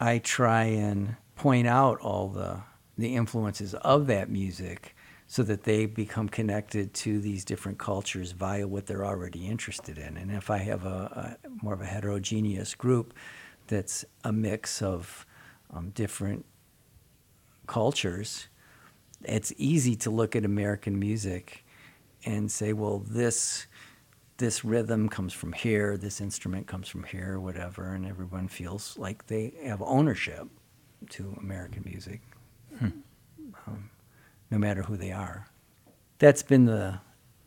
I 0.00 0.18
try 0.18 0.64
and 0.64 1.16
point 1.36 1.66
out 1.66 2.00
all 2.00 2.28
the, 2.28 2.60
the 2.96 3.14
influences 3.14 3.74
of 3.74 4.06
that 4.06 4.30
music 4.30 4.94
so 5.32 5.42
that 5.42 5.62
they 5.62 5.86
become 5.86 6.28
connected 6.28 6.92
to 6.92 7.18
these 7.18 7.42
different 7.42 7.78
cultures 7.78 8.32
via 8.32 8.68
what 8.68 8.84
they're 8.84 9.06
already 9.06 9.46
interested 9.46 9.96
in. 9.96 10.18
And 10.18 10.30
if 10.30 10.50
I 10.50 10.58
have 10.58 10.84
a, 10.84 11.38
a 11.42 11.48
more 11.62 11.72
of 11.72 11.80
a 11.80 11.86
heterogeneous 11.86 12.74
group 12.74 13.14
that's 13.66 14.04
a 14.24 14.30
mix 14.30 14.82
of 14.82 15.24
um, 15.72 15.88
different 15.94 16.44
cultures, 17.66 18.48
it's 19.24 19.54
easy 19.56 19.96
to 19.96 20.10
look 20.10 20.36
at 20.36 20.44
American 20.44 20.98
music 20.98 21.64
and 22.26 22.52
say, 22.52 22.74
well, 22.74 22.98
this 22.98 23.66
this 24.36 24.66
rhythm 24.66 25.08
comes 25.08 25.32
from 25.32 25.54
here, 25.54 25.96
this 25.96 26.20
instrument 26.20 26.66
comes 26.66 26.88
from 26.88 27.04
here, 27.04 27.40
whatever, 27.40 27.94
and 27.94 28.04
everyone 28.04 28.48
feels 28.48 28.98
like 28.98 29.28
they 29.28 29.54
have 29.64 29.80
ownership 29.80 30.46
to 31.08 31.34
American 31.40 31.84
music. 31.86 32.20
Hmm. 32.78 32.88
Um, 33.66 33.91
no 34.52 34.58
matter 34.58 34.82
who 34.82 34.96
they 34.98 35.10
are. 35.10 35.46
That's 36.18 36.42
been 36.42 36.66
the, 36.66 37.00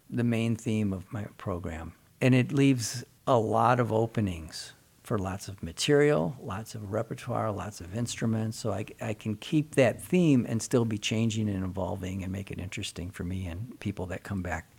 the 0.10 0.24
main 0.24 0.56
theme 0.56 0.92
of 0.92 1.14
my 1.14 1.26
program. 1.38 1.94
And 2.20 2.34
it 2.34 2.52
leaves 2.52 3.06
a 3.28 3.38
lot 3.38 3.80
of 3.80 3.94
openings 3.94 4.74
for 5.04 5.20
lots 5.20 5.48
of 5.48 5.62
material, 5.62 6.36
lots 6.42 6.74
of 6.74 6.92
repertoire, 6.92 7.52
lots 7.52 7.80
of 7.80 7.96
instruments. 7.96 8.58
So 8.58 8.72
I, 8.72 8.86
I 9.00 9.14
can 9.14 9.36
keep 9.36 9.76
that 9.76 10.02
theme 10.02 10.48
and 10.50 10.60
still 10.62 10.84
be 10.84 10.98
changing 10.98 11.48
and 11.48 11.64
evolving 11.64 12.24
and 12.24 12.32
make 12.32 12.50
it 12.50 12.58
interesting 12.58 13.12
for 13.12 13.24
me 13.24 13.46
and 13.46 13.80
people 13.80 14.08
that 14.08 14.24
come 14.24 14.42
back 14.42 14.72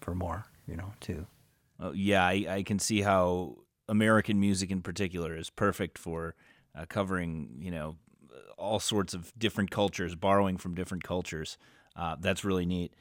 for 0.00 0.14
more, 0.14 0.46
you 0.68 0.76
know, 0.76 0.92
too. 1.00 1.26
Yeah, 1.92 2.24
I, 2.24 2.46
I, 2.48 2.62
can 2.62 2.78
see 2.78 3.02
how 3.02 3.56
American 3.88 4.38
music 4.38 4.70
in 4.70 4.80
particular 4.80 5.36
is 5.36 5.50
perfect 5.50 5.98
for 5.98 6.34
uh, 6.74 6.86
covering, 6.88 7.56
you 7.58 7.72
know, 7.72 7.96
all 8.56 8.80
sorts 8.80 9.14
of 9.14 9.32
different 9.38 9.70
cultures, 9.70 10.14
borrowing 10.14 10.56
from 10.56 10.74
different 10.74 11.02
cultures. 11.02 11.58
Uh, 11.96 12.16
that's 12.18 12.44
really 12.44 12.66
neat. 12.66 12.94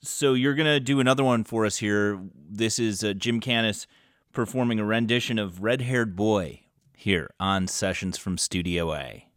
So 0.00 0.34
you're 0.34 0.54
gonna 0.54 0.80
do 0.80 1.00
another 1.00 1.24
one 1.24 1.44
for 1.44 1.66
us 1.66 1.78
here. 1.78 2.20
This 2.34 2.78
is 2.78 3.02
uh, 3.02 3.12
Jim 3.14 3.40
Canis 3.40 3.86
performing 4.32 4.78
a 4.78 4.84
rendition 4.84 5.38
of 5.38 5.62
"Red 5.62 5.82
Haired 5.82 6.14
Boy" 6.14 6.62
here 6.94 7.30
on 7.40 7.66
Sessions 7.66 8.16
from 8.16 8.38
Studio 8.38 8.92
A. 8.94 9.27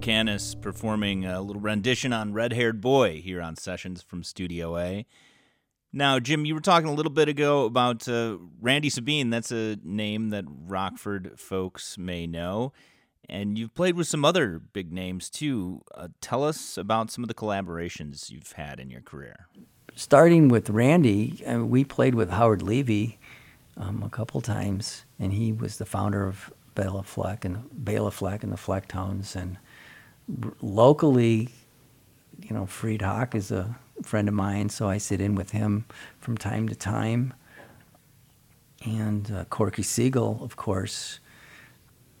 Canis 0.00 0.54
performing 0.54 1.24
a 1.24 1.40
little 1.40 1.60
rendition 1.60 2.12
on 2.12 2.32
Red 2.32 2.52
Haired 2.52 2.80
Boy 2.80 3.20
here 3.20 3.40
on 3.40 3.56
Sessions 3.56 4.02
from 4.02 4.22
Studio 4.22 4.76
A. 4.76 5.06
Now, 5.92 6.18
Jim, 6.18 6.44
you 6.44 6.54
were 6.54 6.60
talking 6.60 6.88
a 6.88 6.94
little 6.94 7.12
bit 7.12 7.28
ago 7.28 7.64
about 7.64 8.08
uh, 8.08 8.38
Randy 8.60 8.90
Sabien. 8.90 9.30
That's 9.30 9.50
a 9.50 9.78
name 9.82 10.30
that 10.30 10.44
Rockford 10.46 11.38
folks 11.38 11.96
may 11.96 12.26
know. 12.26 12.72
And 13.28 13.58
you've 13.58 13.74
played 13.74 13.96
with 13.96 14.06
some 14.06 14.24
other 14.24 14.58
big 14.58 14.92
names 14.92 15.30
too. 15.30 15.82
Uh, 15.94 16.08
tell 16.20 16.44
us 16.44 16.76
about 16.76 17.10
some 17.10 17.24
of 17.24 17.28
the 17.28 17.34
collaborations 17.34 18.30
you've 18.30 18.52
had 18.52 18.78
in 18.78 18.90
your 18.90 19.00
career. 19.00 19.48
Starting 19.94 20.48
with 20.48 20.70
Randy, 20.70 21.42
uh, 21.46 21.64
we 21.64 21.84
played 21.84 22.14
with 22.14 22.30
Howard 22.30 22.62
Levy 22.62 23.18
um, 23.76 24.02
a 24.02 24.10
couple 24.10 24.40
times, 24.40 25.04
and 25.18 25.32
he 25.32 25.52
was 25.52 25.78
the 25.78 25.86
founder 25.86 26.26
of 26.26 26.52
Bela 26.74 27.02
Fleck 27.02 27.44
and 27.44 27.64
Bela 27.72 28.10
Fleck 28.10 28.42
and 28.42 28.52
the 28.52 28.56
Flecktones. 28.56 29.34
And 29.34 29.58
locally, 30.60 31.48
you 32.42 32.54
know, 32.54 32.64
Fareed 32.64 33.02
Haque 33.02 33.34
is 33.34 33.50
a 33.50 33.76
friend 34.02 34.28
of 34.28 34.34
mine, 34.34 34.68
so 34.68 34.88
I 34.88 34.98
sit 34.98 35.20
in 35.20 35.34
with 35.34 35.50
him 35.50 35.84
from 36.20 36.36
time 36.36 36.68
to 36.68 36.74
time. 36.74 37.32
And 38.84 39.30
uh, 39.30 39.44
Corky 39.46 39.82
Siegel, 39.82 40.38
of 40.42 40.56
course, 40.56 41.18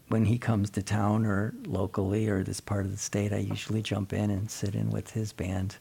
when 0.08 0.24
he 0.24 0.38
comes 0.38 0.70
to 0.70 0.82
town 0.82 1.26
or 1.26 1.54
locally 1.66 2.28
or 2.28 2.42
this 2.42 2.60
part 2.60 2.86
of 2.86 2.92
the 2.92 2.98
state, 2.98 3.32
I 3.32 3.38
usually 3.38 3.82
jump 3.82 4.12
in 4.12 4.30
and 4.30 4.50
sit 4.50 4.74
in 4.74 4.90
with 4.90 5.10
his 5.10 5.32
band. 5.32 5.76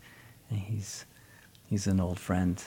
And 0.49 0.59
he's 0.59 1.05
he's 1.67 1.87
an 1.87 1.99
old 1.99 2.19
friend 2.19 2.61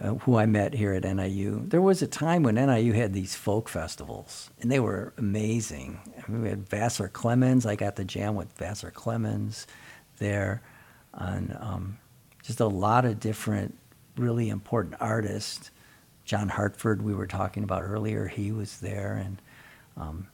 uh, 0.00 0.14
who 0.14 0.36
I 0.36 0.46
met 0.46 0.74
here 0.74 0.92
at 0.92 1.04
NIU. 1.04 1.62
There 1.66 1.82
was 1.82 2.02
a 2.02 2.06
time 2.06 2.44
when 2.44 2.54
NIU 2.54 2.92
had 2.92 3.12
these 3.12 3.34
folk 3.34 3.68
festivals, 3.68 4.50
and 4.60 4.70
they 4.70 4.78
were 4.78 5.12
amazing. 5.18 6.00
I 6.16 6.30
mean, 6.30 6.42
we 6.42 6.48
had 6.48 6.68
Vassar 6.68 7.08
Clements. 7.08 7.66
I 7.66 7.74
got 7.74 7.96
to 7.96 8.04
jam 8.04 8.36
with 8.36 8.52
Vassar 8.52 8.90
Clements 8.90 9.66
there, 10.18 10.62
and 11.12 11.56
um, 11.58 11.98
just 12.44 12.60
a 12.60 12.66
lot 12.66 13.04
of 13.04 13.18
different, 13.18 13.76
really 14.16 14.48
important 14.48 14.94
artists. 15.00 15.70
John 16.24 16.48
Hartford, 16.48 17.02
we 17.02 17.14
were 17.14 17.26
talking 17.26 17.64
about 17.64 17.82
earlier, 17.82 18.28
he 18.28 18.52
was 18.52 18.78
there, 18.78 19.14
and 19.14 19.42
um, 19.96 20.28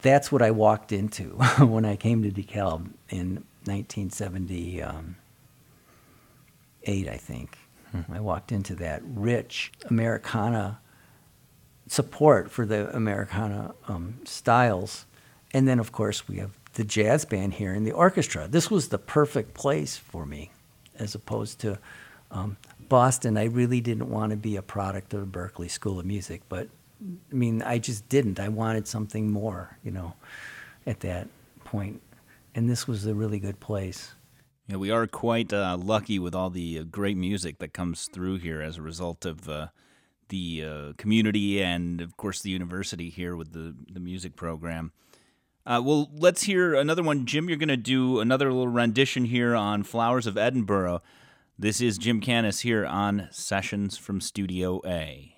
that's 0.00 0.32
what 0.32 0.42
I 0.42 0.50
walked 0.50 0.90
into 0.90 1.24
when 1.60 1.84
I 1.84 1.96
came 1.96 2.22
to 2.22 2.30
DeKalb 2.30 2.90
in 3.10 3.44
1978, 3.64 4.82
um, 4.82 5.16
I 6.88 7.16
think. 7.16 7.58
I 8.12 8.20
walked 8.20 8.52
into 8.52 8.74
that 8.76 9.02
rich 9.04 9.72
Americana 9.88 10.80
support 11.88 12.50
for 12.50 12.66
the 12.66 12.94
Americana 12.94 13.74
um, 13.88 14.20
styles. 14.24 15.06
And 15.52 15.68
then, 15.68 15.78
of 15.78 15.92
course, 15.92 16.28
we 16.28 16.36
have 16.38 16.50
the 16.74 16.84
jazz 16.84 17.24
band 17.24 17.54
here 17.54 17.72
and 17.72 17.86
the 17.86 17.92
orchestra. 17.92 18.48
This 18.48 18.70
was 18.70 18.88
the 18.88 18.98
perfect 18.98 19.54
place 19.54 19.96
for 19.96 20.26
me, 20.26 20.50
as 20.98 21.14
opposed 21.14 21.60
to 21.60 21.78
um, 22.30 22.56
Boston. 22.88 23.36
I 23.36 23.44
really 23.44 23.80
didn't 23.80 24.10
want 24.10 24.30
to 24.30 24.36
be 24.36 24.56
a 24.56 24.62
product 24.62 25.14
of 25.14 25.20
the 25.20 25.38
Berklee 25.38 25.70
School 25.70 25.98
of 25.98 26.06
Music, 26.06 26.42
but 26.48 26.68
I 27.02 27.34
mean, 27.34 27.62
I 27.62 27.78
just 27.78 28.08
didn't. 28.08 28.40
I 28.40 28.48
wanted 28.48 28.88
something 28.88 29.30
more, 29.30 29.78
you 29.84 29.90
know, 29.90 30.14
at 30.86 31.00
that 31.00 31.28
point. 31.64 32.00
And 32.54 32.68
this 32.68 32.88
was 32.88 33.06
a 33.06 33.14
really 33.14 33.38
good 33.38 33.60
place. 33.60 34.12
Yeah, 34.68 34.78
we 34.78 34.90
are 34.90 35.06
quite 35.06 35.52
uh, 35.52 35.76
lucky 35.80 36.18
with 36.18 36.34
all 36.34 36.50
the 36.50 36.80
uh, 36.80 36.82
great 36.82 37.16
music 37.16 37.60
that 37.60 37.72
comes 37.72 38.08
through 38.12 38.38
here 38.38 38.60
as 38.60 38.76
a 38.76 38.82
result 38.82 39.24
of 39.24 39.48
uh, 39.48 39.68
the 40.28 40.64
uh, 40.64 40.92
community 40.96 41.62
and, 41.62 42.00
of 42.00 42.16
course, 42.16 42.42
the 42.42 42.50
university 42.50 43.08
here 43.08 43.36
with 43.36 43.52
the, 43.52 43.76
the 43.92 44.00
music 44.00 44.34
program. 44.34 44.90
Uh, 45.64 45.80
well, 45.84 46.10
let's 46.12 46.42
hear 46.42 46.74
another 46.74 47.04
one. 47.04 47.26
Jim, 47.26 47.48
you're 47.48 47.58
going 47.58 47.68
to 47.68 47.76
do 47.76 48.18
another 48.18 48.52
little 48.52 48.66
rendition 48.66 49.26
here 49.26 49.54
on 49.54 49.84
Flowers 49.84 50.26
of 50.26 50.36
Edinburgh. 50.36 51.00
This 51.56 51.80
is 51.80 51.96
Jim 51.96 52.20
Canis 52.20 52.60
here 52.60 52.84
on 52.84 53.28
Sessions 53.30 53.96
from 53.96 54.20
Studio 54.20 54.80
A. 54.84 55.35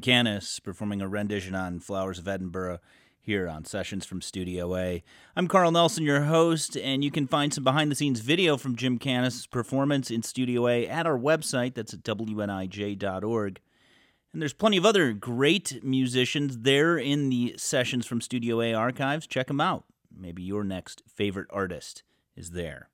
Canis 0.00 0.58
performing 0.60 1.02
a 1.02 1.08
rendition 1.08 1.54
on 1.54 1.80
Flowers 1.80 2.18
of 2.18 2.26
Edinburgh 2.26 2.78
here 3.20 3.48
on 3.48 3.64
Sessions 3.64 4.06
from 4.06 4.20
Studio 4.20 4.74
A. 4.76 5.04
I'm 5.36 5.46
Carl 5.46 5.70
Nelson, 5.70 6.04
your 6.04 6.22
host, 6.22 6.76
and 6.76 7.04
you 7.04 7.10
can 7.10 7.26
find 7.26 7.52
some 7.52 7.64
behind 7.64 7.90
the 7.90 7.94
scenes 7.94 8.20
video 8.20 8.56
from 8.56 8.76
Jim 8.76 8.98
Canis' 8.98 9.46
performance 9.46 10.10
in 10.10 10.22
Studio 10.22 10.66
A 10.66 10.88
at 10.88 11.06
our 11.06 11.18
website. 11.18 11.74
That's 11.74 11.94
at 11.94 12.02
WNIJ.org. 12.02 13.60
And 14.32 14.40
there's 14.40 14.52
plenty 14.52 14.76
of 14.76 14.86
other 14.86 15.12
great 15.12 15.84
musicians 15.84 16.58
there 16.58 16.96
in 16.96 17.28
the 17.28 17.54
Sessions 17.56 18.06
from 18.06 18.20
Studio 18.20 18.60
A 18.60 18.72
archives. 18.72 19.26
Check 19.26 19.48
them 19.48 19.60
out. 19.60 19.84
Maybe 20.16 20.42
your 20.42 20.64
next 20.64 21.02
favorite 21.06 21.48
artist 21.50 22.02
is 22.36 22.52
there. 22.52 22.88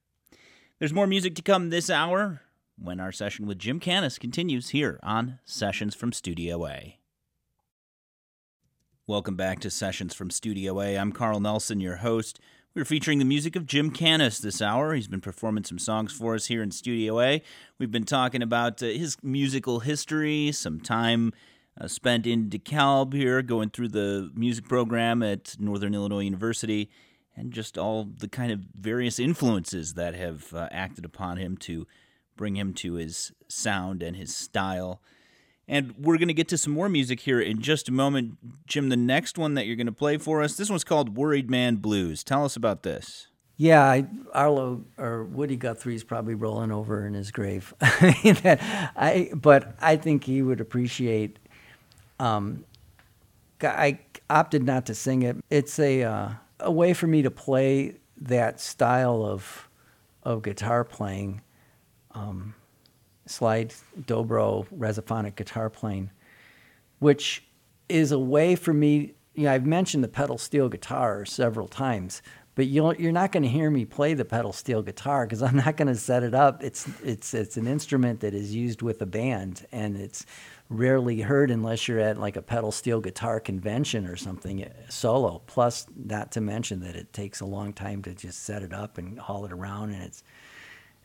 There's 0.78 0.92
more 0.92 1.06
music 1.06 1.34
to 1.36 1.42
come 1.42 1.70
this 1.70 1.88
hour 1.88 2.42
when 2.78 3.00
our 3.00 3.12
session 3.12 3.46
with 3.46 3.58
Jim 3.58 3.80
Canis 3.80 4.18
continues 4.18 4.70
here 4.70 5.00
on 5.02 5.38
Sessions 5.44 5.94
from 5.94 6.12
Studio 6.12 6.66
A. 6.66 6.98
Welcome 9.06 9.36
back 9.36 9.60
to 9.60 9.70
Sessions 9.70 10.14
from 10.14 10.30
Studio 10.30 10.80
A. 10.80 10.96
I'm 10.96 11.12
Carl 11.12 11.40
Nelson, 11.40 11.80
your 11.80 11.96
host. 11.96 12.38
We're 12.74 12.84
featuring 12.84 13.18
the 13.18 13.24
music 13.24 13.56
of 13.56 13.66
Jim 13.66 13.90
Canis 13.90 14.38
this 14.38 14.60
hour. 14.60 14.94
He's 14.94 15.08
been 15.08 15.22
performing 15.22 15.64
some 15.64 15.78
songs 15.78 16.12
for 16.12 16.34
us 16.34 16.46
here 16.46 16.62
in 16.62 16.70
Studio 16.70 17.20
A. 17.20 17.42
We've 17.78 17.90
been 17.90 18.04
talking 18.04 18.42
about 18.42 18.82
uh, 18.82 18.86
his 18.86 19.16
musical 19.22 19.80
history, 19.80 20.52
some 20.52 20.80
time 20.80 21.32
uh, 21.80 21.88
spent 21.88 22.26
in 22.26 22.50
DeKalb 22.50 23.14
here, 23.14 23.40
going 23.40 23.70
through 23.70 23.88
the 23.88 24.30
music 24.34 24.68
program 24.68 25.22
at 25.22 25.56
Northern 25.58 25.94
Illinois 25.94 26.24
University, 26.24 26.90
and 27.34 27.52
just 27.52 27.78
all 27.78 28.04
the 28.04 28.28
kind 28.28 28.52
of 28.52 28.60
various 28.74 29.18
influences 29.18 29.94
that 29.94 30.14
have 30.14 30.52
uh, 30.52 30.68
acted 30.70 31.06
upon 31.06 31.38
him 31.38 31.56
to 31.58 31.86
bring 32.36 32.56
him 32.56 32.74
to 32.74 32.94
his 32.94 33.32
sound 33.48 34.02
and 34.02 34.16
his 34.16 34.34
style. 34.34 35.00
And 35.68 35.94
we're 35.98 36.18
going 36.18 36.28
to 36.28 36.34
get 36.34 36.48
to 36.48 36.58
some 36.58 36.72
more 36.72 36.88
music 36.88 37.20
here 37.20 37.40
in 37.40 37.60
just 37.60 37.88
a 37.88 37.92
moment. 37.92 38.66
Jim, 38.66 38.88
the 38.88 38.96
next 38.96 39.36
one 39.36 39.54
that 39.54 39.66
you're 39.66 39.76
going 39.76 39.86
to 39.86 39.92
play 39.92 40.16
for 40.16 40.42
us, 40.42 40.56
this 40.56 40.70
one's 40.70 40.84
called 40.84 41.16
Worried 41.16 41.50
Man 41.50 41.76
Blues. 41.76 42.22
Tell 42.22 42.44
us 42.44 42.54
about 42.54 42.84
this. 42.84 43.28
Yeah, 43.56 43.82
I, 43.82 44.06
Arlo 44.32 44.84
or 44.98 45.24
Woody 45.24 45.56
Guthrie's 45.56 46.04
probably 46.04 46.34
rolling 46.34 46.70
over 46.70 47.06
in 47.06 47.14
his 47.14 47.30
grave. 47.30 47.74
I, 47.80 49.30
but 49.34 49.74
I 49.80 49.96
think 49.96 50.24
he 50.24 50.42
would 50.42 50.60
appreciate. 50.60 51.38
Um, 52.20 52.64
I 53.62 53.98
opted 54.28 54.62
not 54.62 54.86
to 54.86 54.94
sing 54.94 55.22
it. 55.22 55.36
It's 55.48 55.78
a 55.78 56.02
uh, 56.02 56.28
a 56.60 56.70
way 56.70 56.92
for 56.92 57.06
me 57.06 57.22
to 57.22 57.30
play 57.30 57.96
that 58.18 58.60
style 58.60 59.24
of 59.24 59.68
of 60.22 60.42
guitar 60.42 60.84
playing 60.84 61.40
um, 62.16 62.54
slide 63.26 63.74
dobro 64.00 64.66
resophonic 64.76 65.36
guitar 65.36 65.68
playing, 65.68 66.10
which 66.98 67.44
is 67.88 68.12
a 68.12 68.18
way 68.18 68.56
for 68.56 68.72
me. 68.72 69.12
You 69.34 69.44
know, 69.44 69.52
I've 69.52 69.66
mentioned 69.66 70.02
the 70.02 70.08
pedal 70.08 70.38
steel 70.38 70.68
guitar 70.68 71.26
several 71.26 71.68
times, 71.68 72.22
but 72.54 72.68
you'll, 72.68 72.94
you're 72.94 73.12
not 73.12 73.32
going 73.32 73.42
to 73.42 73.48
hear 73.48 73.70
me 73.70 73.84
play 73.84 74.14
the 74.14 74.24
pedal 74.24 74.52
steel 74.52 74.82
guitar 74.82 75.26
because 75.26 75.42
I'm 75.42 75.56
not 75.56 75.76
going 75.76 75.88
to 75.88 75.94
set 75.94 76.22
it 76.22 76.34
up. 76.34 76.64
It's 76.64 76.88
it's 77.04 77.34
it's 77.34 77.56
an 77.56 77.66
instrument 77.66 78.20
that 78.20 78.34
is 78.34 78.54
used 78.54 78.82
with 78.82 79.02
a 79.02 79.06
band, 79.06 79.66
and 79.72 79.96
it's 79.96 80.24
rarely 80.68 81.20
heard 81.20 81.50
unless 81.50 81.86
you're 81.86 82.00
at 82.00 82.18
like 82.18 82.34
a 82.36 82.42
pedal 82.42 82.72
steel 82.72 83.00
guitar 83.00 83.38
convention 83.38 84.06
or 84.06 84.16
something 84.16 84.64
eh, 84.64 84.68
solo. 84.88 85.42
Plus, 85.46 85.86
not 85.94 86.32
to 86.32 86.40
mention 86.40 86.80
that 86.80 86.96
it 86.96 87.12
takes 87.12 87.40
a 87.40 87.46
long 87.46 87.72
time 87.72 88.02
to 88.02 88.14
just 88.14 88.42
set 88.42 88.62
it 88.62 88.72
up 88.72 88.98
and 88.98 89.18
haul 89.18 89.44
it 89.44 89.52
around, 89.52 89.90
and 89.90 90.02
it's 90.02 90.24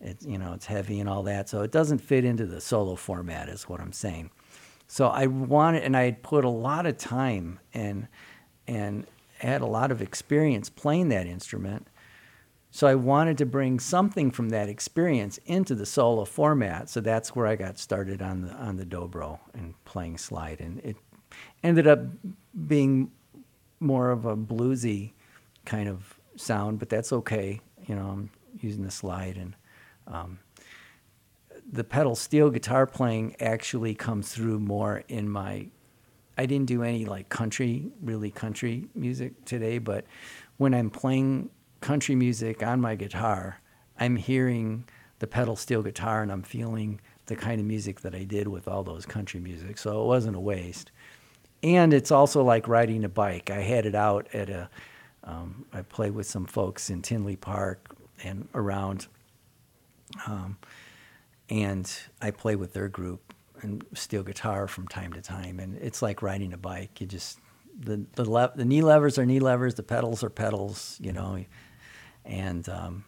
it's 0.02 0.26
you 0.26 0.38
know 0.38 0.54
it's 0.54 0.66
heavy 0.66 1.00
and 1.00 1.10
all 1.10 1.24
that, 1.24 1.50
so 1.50 1.62
it 1.62 1.72
doesn't 1.72 2.00
fit 2.00 2.26
into 2.26 2.46
the 2.46 2.62
solo 2.62 2.96
format. 2.96 3.50
Is 3.50 3.64
what 3.64 3.80
I'm 3.80 3.94
saying. 3.94 4.32
So 4.88 5.08
I 5.08 5.28
wanted, 5.28 5.84
and 5.84 5.96
I 5.96 6.04
had 6.04 6.22
put 6.22 6.44
a 6.44 6.50
lot 6.50 6.86
of 6.86 6.98
time 6.98 7.60
and 7.74 8.08
and 8.68 9.06
had 9.38 9.62
a 9.62 9.66
lot 9.66 9.92
of 9.92 10.02
experience 10.02 10.70
playing 10.70 11.10
that 11.10 11.28
instrument. 11.28 11.88
So 12.74 12.88
I 12.88 12.96
wanted 12.96 13.38
to 13.40 13.46
bring 13.46 13.80
something 13.80 14.32
from 14.32 14.50
that 14.50 14.70
experience 14.70 15.40
into 15.46 15.76
the 15.76 15.86
solo 15.86 16.24
format. 16.26 16.90
So 16.90 17.02
that's 17.02 17.36
where 17.36 17.46
I 17.46 17.56
got 17.56 17.78
started 17.78 18.22
on 18.22 18.42
the 18.42 18.54
on 18.54 18.78
the 18.78 18.86
dobro 18.86 19.40
and 19.54 19.74
playing 19.86 20.18
slide, 20.18 20.60
and 20.60 20.80
it 20.80 20.98
ended 21.64 21.88
up 21.88 22.00
being 22.68 23.12
more 23.80 24.10
of 24.12 24.26
a 24.26 24.36
bluesy 24.38 25.12
kind 25.66 25.90
of 25.90 26.16
sound, 26.36 26.80
but 26.80 26.90
that's 26.90 27.12
okay. 27.12 27.62
You 27.88 27.96
know, 27.96 28.08
I'm 28.08 28.30
using 28.60 28.84
the 28.84 28.92
slide 28.92 29.38
and 29.38 29.56
um, 30.08 30.40
the 31.72 31.84
pedal 31.84 32.16
steel 32.16 32.50
guitar 32.50 32.86
playing 32.86 33.36
actually 33.40 33.96
comes 33.96 34.34
through 34.34 34.60
more 34.60 35.04
in 35.08 35.30
my 35.30 35.68
I 36.38 36.46
didn't 36.46 36.68
do 36.68 36.82
any 36.82 37.06
like 37.06 37.30
country, 37.30 37.92
really 38.02 38.32
country 38.32 38.88
music 38.96 39.46
today, 39.46 39.78
but 39.78 40.06
when 40.58 40.74
I'm 40.74 40.90
playing 40.90 41.50
country 41.82 42.16
music 42.16 42.64
on 42.64 42.82
my 42.82 42.96
guitar, 42.96 43.60
I'm 44.00 44.16
hearing 44.16 44.86
the 45.20 45.28
pedal 45.28 45.56
steel 45.56 45.84
guitar 45.84 46.24
and 46.24 46.32
I'm 46.32 46.42
feeling 46.42 47.00
the 47.28 47.36
kind 47.36 47.60
of 47.60 47.68
music 47.68 48.02
that 48.02 48.16
I 48.16 48.24
did 48.24 48.48
with 48.48 48.68
all 48.68 48.84
those 48.84 49.06
country 49.06 49.40
music. 49.40 49.78
So 49.78 50.04
it 50.04 50.08
wasn't 50.08 50.36
a 50.36 50.40
waste. 50.40 50.92
And 51.64 51.94
it's 51.94 52.12
also 52.12 52.44
like 52.44 52.68
riding 52.68 53.04
a 53.04 53.10
bike. 53.10 53.52
I 53.52 53.62
had 53.62 53.86
it 53.86 53.94
out 53.94 54.28
at 54.34 54.50
a, 54.50 54.70
um, 55.24 55.66
I 55.72 55.84
played 55.84 56.14
with 56.14 56.26
some 56.26 56.46
folks 56.46 56.90
in 56.90 57.04
Tinley 57.04 57.36
Park 57.36 57.96
and 58.24 58.48
around 58.56 59.08
um, 60.26 60.58
and 61.50 61.92
I 62.22 62.32
play 62.32 62.56
with 62.56 62.74
their 62.74 62.88
group 62.88 63.34
and 63.62 63.84
steel 63.94 64.24
guitar 64.24 64.68
from 64.68 64.88
time 64.88 65.14
to 65.14 65.22
time. 65.22 65.60
And 65.60 65.78
it's 65.78 66.02
like 66.02 66.22
riding 66.22 66.54
a 66.54 66.58
bike. 66.58 67.02
You 67.02 67.08
just 67.08 67.40
the 67.78 68.06
the, 68.16 68.30
le- 68.30 68.52
the 68.56 68.66
knee 68.66 68.82
levers 68.82 69.18
are 69.18 69.26
knee 69.26 69.40
levers, 69.40 69.76
the 69.76 69.84
pedals 69.84 70.24
are 70.24 70.30
pedals, 70.30 70.98
you 71.02 71.12
know. 71.12 71.44
And 72.26 72.68
um, 72.70 73.06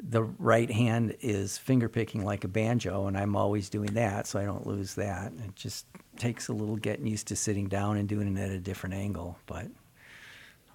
the 0.00 0.22
right 0.22 0.70
hand 0.70 1.16
is 1.20 1.58
finger 1.58 1.88
picking 1.88 2.24
like 2.24 2.44
a 2.44 2.48
banjo, 2.48 3.06
and 3.06 3.16
I'm 3.16 3.36
always 3.36 3.68
doing 3.68 3.94
that, 3.94 4.26
so 4.26 4.38
I 4.38 4.44
don't 4.44 4.66
lose 4.66 4.94
that. 4.94 5.32
It 5.32 5.56
just 5.56 5.86
takes 6.16 6.48
a 6.48 6.52
little 6.52 6.76
getting 6.76 7.06
used 7.06 7.28
to 7.28 7.36
sitting 7.36 7.68
down 7.68 7.96
and 7.96 8.08
doing 8.08 8.36
it 8.36 8.40
at 8.40 8.50
a 8.50 8.58
different 8.60 8.94
angle, 8.94 9.38
but. 9.46 9.66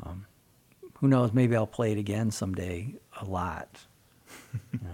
Um, 0.04 0.26
who 1.00 1.08
knows? 1.08 1.34
Maybe 1.34 1.56
I'll 1.56 1.68
play 1.68 1.92
it 1.94 1.98
again 1.98 2.32
someday 2.32 2.96
a 3.22 3.26
lot. 3.26 3.70
you 4.74 4.80
know? 4.84 4.90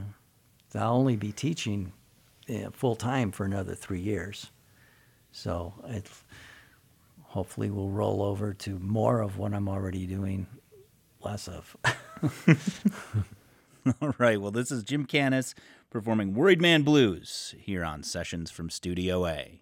I'll 0.78 0.95
only 0.95 1.15
be 1.15 1.32
teaching 1.32 1.93
eh, 2.47 2.67
full 2.71 2.95
time 2.95 3.32
for 3.32 3.45
another 3.45 3.76
three 3.76 3.99
years. 3.99 4.51
So 5.32 5.73
it 5.86 6.09
hopefully 7.23 7.69
will 7.69 7.89
roll 7.89 8.21
over 8.21 8.53
to 8.53 8.80
more 8.80 9.21
of 9.21 9.38
what 9.38 9.53
I'm 9.53 9.67
already 9.67 10.07
doing, 10.07 10.47
less 11.21 11.47
of. 11.47 11.76
All 14.01 14.15
right. 14.17 14.39
Well, 14.39 14.51
this 14.51 14.71
is 14.71 14.84
Jim 14.84 15.05
Canis 15.05 15.53
performing 15.89 16.34
Worried 16.34 16.61
Man 16.61 16.84
Blues 16.84 17.53
here 17.59 17.84
on 17.84 18.03
Sessions 18.03 18.49
from 18.49 18.69
Studio 18.69 19.26
A. 19.26 19.61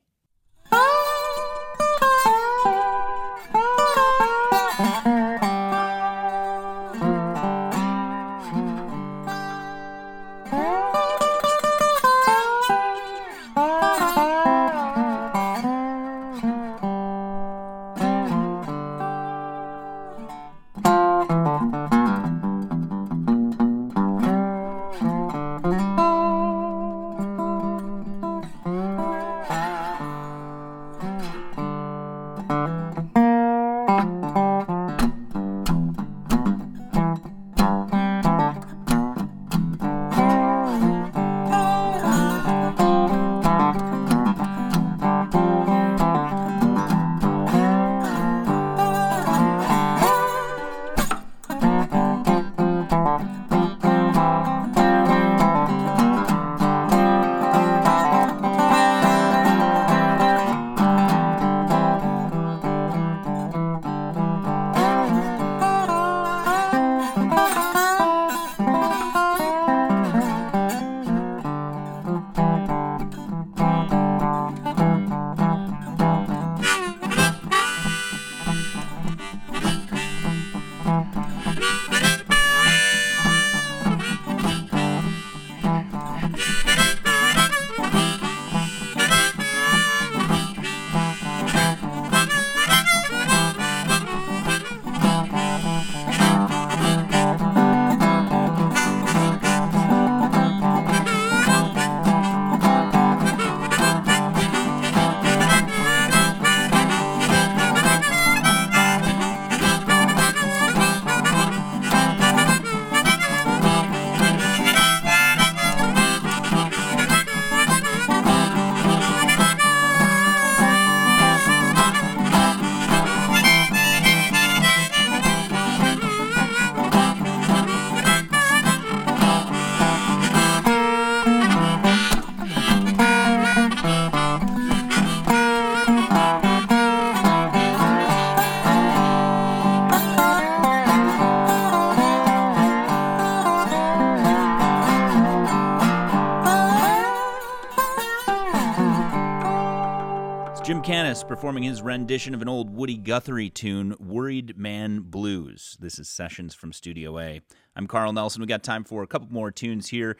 Performing 151.27 151.63
his 151.63 151.81
rendition 151.81 152.35
of 152.35 152.41
an 152.41 152.49
old 152.49 152.69
Woody 152.69 152.97
Guthrie 152.97 153.49
tune, 153.49 153.95
Worried 153.99 154.57
Man 154.57 154.99
Blues. 154.99 155.77
This 155.79 155.97
is 155.97 156.07
Sessions 156.09 156.53
from 156.53 156.73
Studio 156.73 157.17
A. 157.17 157.41
I'm 157.75 157.87
Carl 157.87 158.13
Nelson. 158.13 158.41
We've 158.41 158.49
got 158.49 158.61
time 158.61 158.83
for 158.83 159.01
a 159.01 159.07
couple 159.07 159.29
more 159.31 159.49
tunes 159.49 159.87
here. 159.87 160.17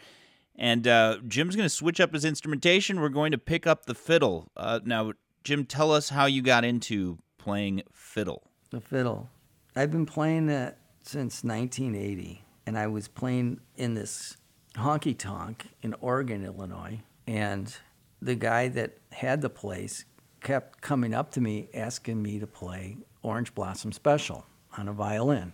And 0.55 0.87
uh, 0.87 1.17
Jim's 1.27 1.55
going 1.55 1.65
to 1.65 1.69
switch 1.69 1.99
up 1.99 2.13
his 2.13 2.25
instrumentation. 2.25 2.99
We're 2.99 3.09
going 3.09 3.31
to 3.31 3.37
pick 3.37 3.67
up 3.67 3.85
the 3.85 3.93
fiddle. 3.93 4.49
Uh, 4.55 4.79
now, 4.83 5.11
Jim, 5.43 5.65
tell 5.65 5.91
us 5.91 6.09
how 6.09 6.25
you 6.25 6.41
got 6.41 6.63
into 6.63 7.19
playing 7.37 7.83
fiddle. 7.91 8.49
The 8.71 8.81
fiddle. 8.81 9.29
I've 9.75 9.91
been 9.91 10.05
playing 10.05 10.47
that 10.47 10.77
since 11.03 11.43
1980, 11.43 12.43
and 12.65 12.77
I 12.77 12.87
was 12.87 13.07
playing 13.07 13.59
in 13.75 13.93
this 13.93 14.37
honky 14.75 15.17
tonk 15.17 15.67
in 15.81 15.93
Oregon, 16.01 16.45
Illinois. 16.45 17.01
And 17.27 17.75
the 18.21 18.35
guy 18.35 18.69
that 18.69 18.97
had 19.11 19.41
the 19.41 19.49
place 19.49 20.05
kept 20.43 20.81
coming 20.81 21.13
up 21.13 21.31
to 21.31 21.41
me 21.41 21.69
asking 21.73 22.21
me 22.21 22.37
to 22.39 22.45
play 22.45 22.97
Orange 23.23 23.55
Blossom 23.55 23.91
Special 23.91 24.45
on 24.77 24.87
a 24.87 24.93
violin. 24.93 25.53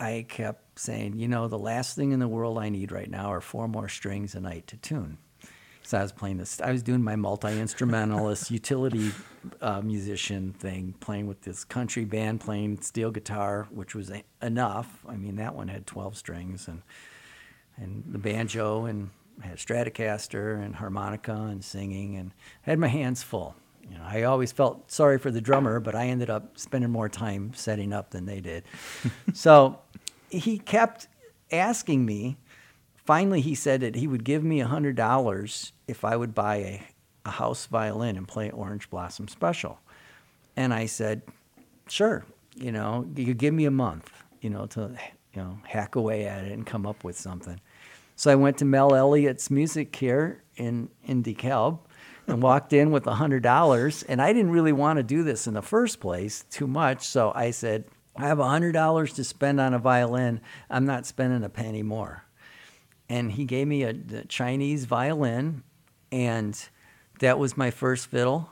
I 0.00 0.24
kept 0.28 0.78
saying, 0.78 1.18
you 1.18 1.28
know, 1.28 1.48
the 1.48 1.58
last 1.58 1.96
thing 1.96 2.12
in 2.12 2.20
the 2.20 2.28
world 2.28 2.58
I 2.58 2.68
need 2.68 2.92
right 2.92 3.10
now 3.10 3.32
are 3.32 3.40
four 3.40 3.68
more 3.68 3.88
strings 3.88 4.34
a 4.34 4.40
night 4.40 4.66
to 4.68 4.76
tune. 4.76 5.18
So 5.82 5.98
I 5.98 6.02
was 6.02 6.12
playing 6.12 6.38
this. 6.38 6.60
I 6.60 6.72
was 6.72 6.82
doing 6.82 7.02
my 7.02 7.14
multi-instrumentalist 7.16 8.50
utility 8.50 9.10
uh, 9.60 9.82
musician 9.82 10.52
thing, 10.54 10.94
playing 11.00 11.26
with 11.26 11.42
this 11.42 11.62
country 11.62 12.04
band, 12.04 12.40
playing 12.40 12.80
steel 12.80 13.10
guitar, 13.10 13.68
which 13.70 13.94
was 13.94 14.10
a- 14.10 14.24
enough. 14.40 15.04
I 15.06 15.16
mean, 15.16 15.36
that 15.36 15.54
one 15.54 15.68
had 15.68 15.86
12 15.86 16.16
strings, 16.16 16.68
and 16.68 16.82
and 17.76 18.04
the 18.06 18.18
banjo, 18.18 18.86
and 18.86 19.10
had 19.40 19.58
Stratocaster 19.58 20.64
and 20.64 20.76
harmonica 20.76 21.32
and 21.32 21.62
singing, 21.62 22.16
and 22.16 22.30
I 22.66 22.70
had 22.70 22.78
my 22.78 22.88
hands 22.88 23.22
full. 23.22 23.54
You 23.88 23.98
know, 23.98 24.04
I 24.04 24.22
always 24.22 24.52
felt 24.52 24.90
sorry 24.90 25.18
for 25.18 25.30
the 25.30 25.40
drummer, 25.40 25.80
but 25.80 25.94
I 25.94 26.06
ended 26.06 26.30
up 26.30 26.58
spending 26.58 26.90
more 26.90 27.08
time 27.08 27.52
setting 27.54 27.92
up 27.92 28.10
than 28.10 28.26
they 28.26 28.40
did. 28.40 28.64
so 29.34 29.78
he 30.30 30.58
kept 30.58 31.08
asking 31.52 32.04
me. 32.04 32.36
Finally, 32.96 33.42
he 33.42 33.54
said 33.54 33.82
that 33.82 33.94
he 33.94 34.06
would 34.06 34.24
give 34.24 34.42
me 34.42 34.60
hundred 34.60 34.96
dollars 34.96 35.72
if 35.86 36.04
I 36.04 36.16
would 36.16 36.34
buy 36.34 36.56
a, 36.56 36.82
a 37.26 37.30
house 37.30 37.66
violin 37.66 38.16
and 38.16 38.26
play 38.26 38.50
Orange 38.50 38.88
Blossom 38.88 39.28
Special. 39.28 39.78
And 40.56 40.72
I 40.72 40.86
said, 40.86 41.22
sure. 41.88 42.24
You 42.56 42.72
know, 42.72 43.06
you 43.14 43.26
could 43.26 43.38
give 43.38 43.52
me 43.52 43.66
a 43.66 43.70
month. 43.70 44.10
You 44.40 44.50
know, 44.50 44.66
to 44.66 44.96
you 45.34 45.42
know 45.42 45.58
hack 45.64 45.96
away 45.96 46.26
at 46.26 46.44
it 46.44 46.52
and 46.52 46.64
come 46.64 46.86
up 46.86 47.04
with 47.04 47.18
something. 47.18 47.60
So 48.16 48.30
I 48.30 48.36
went 48.36 48.58
to 48.58 48.64
Mel 48.64 48.94
Elliott's 48.94 49.50
Music 49.50 49.94
here 49.94 50.42
in 50.56 50.88
in 51.04 51.22
DeKalb 51.22 51.80
and 52.26 52.42
walked 52.42 52.72
in 52.72 52.90
with 52.90 53.04
$100. 53.04 54.04
And 54.08 54.22
I 54.22 54.32
didn't 54.32 54.50
really 54.50 54.72
want 54.72 54.98
to 54.98 55.02
do 55.02 55.22
this 55.22 55.46
in 55.46 55.54
the 55.54 55.62
first 55.62 56.00
place 56.00 56.44
too 56.50 56.66
much. 56.66 57.06
So 57.06 57.32
I 57.34 57.50
said, 57.50 57.84
I 58.16 58.26
have 58.26 58.38
$100 58.38 59.14
to 59.14 59.24
spend 59.24 59.60
on 59.60 59.74
a 59.74 59.78
violin. 59.78 60.40
I'm 60.70 60.86
not 60.86 61.06
spending 61.06 61.42
a 61.44 61.48
penny 61.48 61.82
more. 61.82 62.24
And 63.08 63.32
he 63.32 63.44
gave 63.44 63.66
me 63.66 63.82
a, 63.82 63.90
a 63.90 64.24
Chinese 64.24 64.86
violin, 64.86 65.62
and 66.10 66.58
that 67.20 67.38
was 67.38 67.56
my 67.56 67.70
first 67.70 68.06
fiddle. 68.06 68.50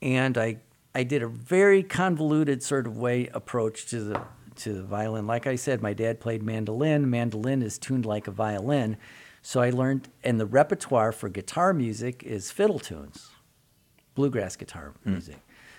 And 0.00 0.38
I, 0.38 0.58
I 0.94 1.02
did 1.02 1.22
a 1.22 1.28
very 1.28 1.82
convoluted 1.82 2.62
sort 2.62 2.86
of 2.86 2.96
way 2.96 3.28
approach 3.32 3.86
to 3.86 4.00
the 4.00 4.22
to 4.58 4.72
the 4.72 4.82
violin. 4.82 5.26
Like 5.26 5.46
I 5.46 5.54
said, 5.54 5.82
my 5.82 5.92
dad 5.92 6.20
played 6.20 6.42
mandolin. 6.42 7.08
Mandolin 7.08 7.62
is 7.62 7.78
tuned 7.78 8.04
like 8.04 8.26
a 8.26 8.32
violin. 8.32 8.96
So 9.48 9.62
I 9.62 9.70
learned, 9.70 10.10
and 10.22 10.38
the 10.38 10.44
repertoire 10.44 11.10
for 11.10 11.30
guitar 11.30 11.72
music 11.72 12.22
is 12.22 12.50
fiddle 12.50 12.78
tunes, 12.78 13.30
bluegrass 14.14 14.56
guitar 14.56 14.92
mm. 15.06 15.12
music. 15.12 15.38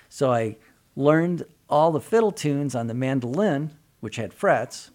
So 0.10 0.34
I 0.34 0.58
learned 0.96 1.44
all 1.70 1.92
the 1.92 2.02
fiddle 2.02 2.32
tunes 2.32 2.74
on 2.74 2.88
the 2.88 2.96
mandolin, 2.96 3.78
which 4.00 4.16
had 4.16 4.34
frets 4.34 4.90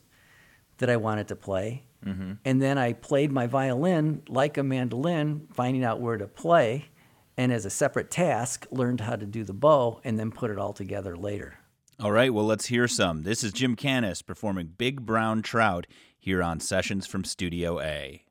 that 0.78 0.90
I 0.90 0.96
wanted 0.96 1.28
to 1.28 1.36
play. 1.36 1.84
Mm-hmm. 2.04 2.32
And 2.44 2.60
then 2.60 2.76
I 2.76 2.94
played 2.94 3.30
my 3.30 3.46
violin 3.46 4.22
like 4.28 4.58
a 4.58 4.64
mandolin, 4.64 5.46
finding 5.52 5.84
out 5.84 6.00
where 6.00 6.16
to 6.16 6.26
play. 6.26 6.86
And 7.36 7.52
as 7.52 7.64
a 7.64 7.70
separate 7.70 8.10
task, 8.10 8.66
learned 8.72 9.02
how 9.02 9.14
to 9.14 9.24
do 9.24 9.44
the 9.44 9.54
bow 9.54 10.00
and 10.02 10.18
then 10.18 10.32
put 10.32 10.50
it 10.50 10.58
all 10.58 10.72
together 10.72 11.16
later. 11.16 11.60
All 12.00 12.10
right, 12.10 12.34
well, 12.34 12.44
let's 12.44 12.66
hear 12.66 12.88
some. 12.88 13.22
This 13.22 13.44
is 13.44 13.52
Jim 13.52 13.76
Canis 13.76 14.20
performing 14.20 14.72
Big 14.76 15.06
Brown 15.06 15.42
Trout 15.42 15.86
here 16.18 16.42
on 16.42 16.58
Sessions 16.58 17.06
from 17.06 17.22
Studio 17.22 17.80
A. 17.80 18.24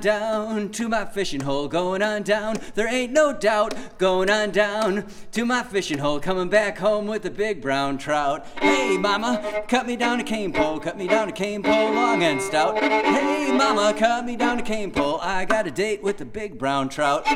to 0.00 0.88
my 0.88 1.04
fishing 1.04 1.40
hole, 1.40 1.68
going 1.68 2.02
on 2.02 2.22
down. 2.22 2.56
There 2.74 2.88
ain't 2.88 3.12
no 3.12 3.32
doubt, 3.32 3.98
going 3.98 4.30
on 4.30 4.50
down 4.50 5.06
to 5.32 5.44
my 5.44 5.62
fishing 5.62 5.98
hole, 5.98 6.20
coming 6.20 6.48
back 6.48 6.78
home 6.78 7.06
with 7.06 7.24
a 7.26 7.30
big 7.30 7.60
brown 7.60 7.98
trout. 7.98 8.46
Hey, 8.60 8.96
mama, 8.96 9.64
cut 9.68 9.86
me 9.86 9.96
down 9.96 10.20
a 10.20 10.24
cane 10.24 10.52
pole, 10.52 10.80
cut 10.80 10.96
me 10.96 11.06
down 11.06 11.28
a 11.28 11.32
cane 11.32 11.62
pole, 11.62 11.92
long 11.92 12.22
and 12.22 12.40
stout. 12.40 12.78
Hey, 12.78 13.52
mama, 13.52 13.94
cut 13.98 14.24
me 14.24 14.36
down 14.36 14.58
a 14.58 14.62
cane 14.62 14.90
pole. 14.90 15.18
I 15.20 15.44
got 15.44 15.66
a 15.66 15.70
date 15.70 16.02
with 16.02 16.18
the 16.18 16.24
big 16.24 16.58
brown 16.58 16.88
trout. 16.88 17.26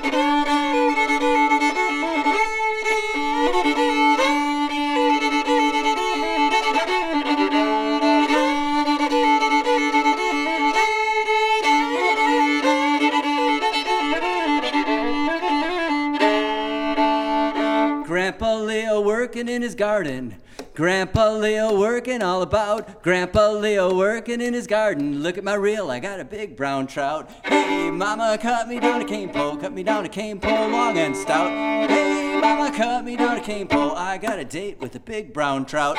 Garden. 19.77 20.37
Grandpa 20.75 21.31
Leo 21.33 21.79
working 21.79 22.23
all 22.23 22.43
about. 22.43 23.03
Grandpa 23.03 23.51
Leo 23.51 23.95
working 23.95 24.41
in 24.41 24.55
his 24.55 24.67
garden. 24.67 25.23
Look 25.23 25.39
at 25.39 25.45
my 25.45 25.55
reel, 25.55 25.91
I 25.91 26.01
got 26.01 26.21
a 26.21 26.25
big 26.25 26.57
brown 26.57 26.87
trout. 26.87 27.31
Hey, 27.45 27.91
mama, 27.91 28.39
cut 28.41 28.69
me 28.69 28.81
down 28.81 29.01
a 29.01 29.05
cane 29.05 29.33
pole, 29.33 29.57
cut 29.57 29.73
me 29.73 29.83
down 29.83 30.05
a 30.05 30.09
cane 30.09 30.41
pole, 30.41 30.69
long 30.69 30.99
and 30.99 31.17
stout. 31.17 31.51
Hey, 31.89 32.39
mama, 32.41 32.77
cut 32.77 33.05
me 33.05 33.17
down 33.17 33.37
a 33.37 33.41
cane 33.41 33.69
pole. 33.69 33.93
I 33.93 34.19
got 34.19 34.39
a 34.39 34.45
date 34.45 34.79
with 34.81 34.95
a 34.95 35.01
big 35.01 35.33
brown 35.33 35.67
trout. 35.67 35.97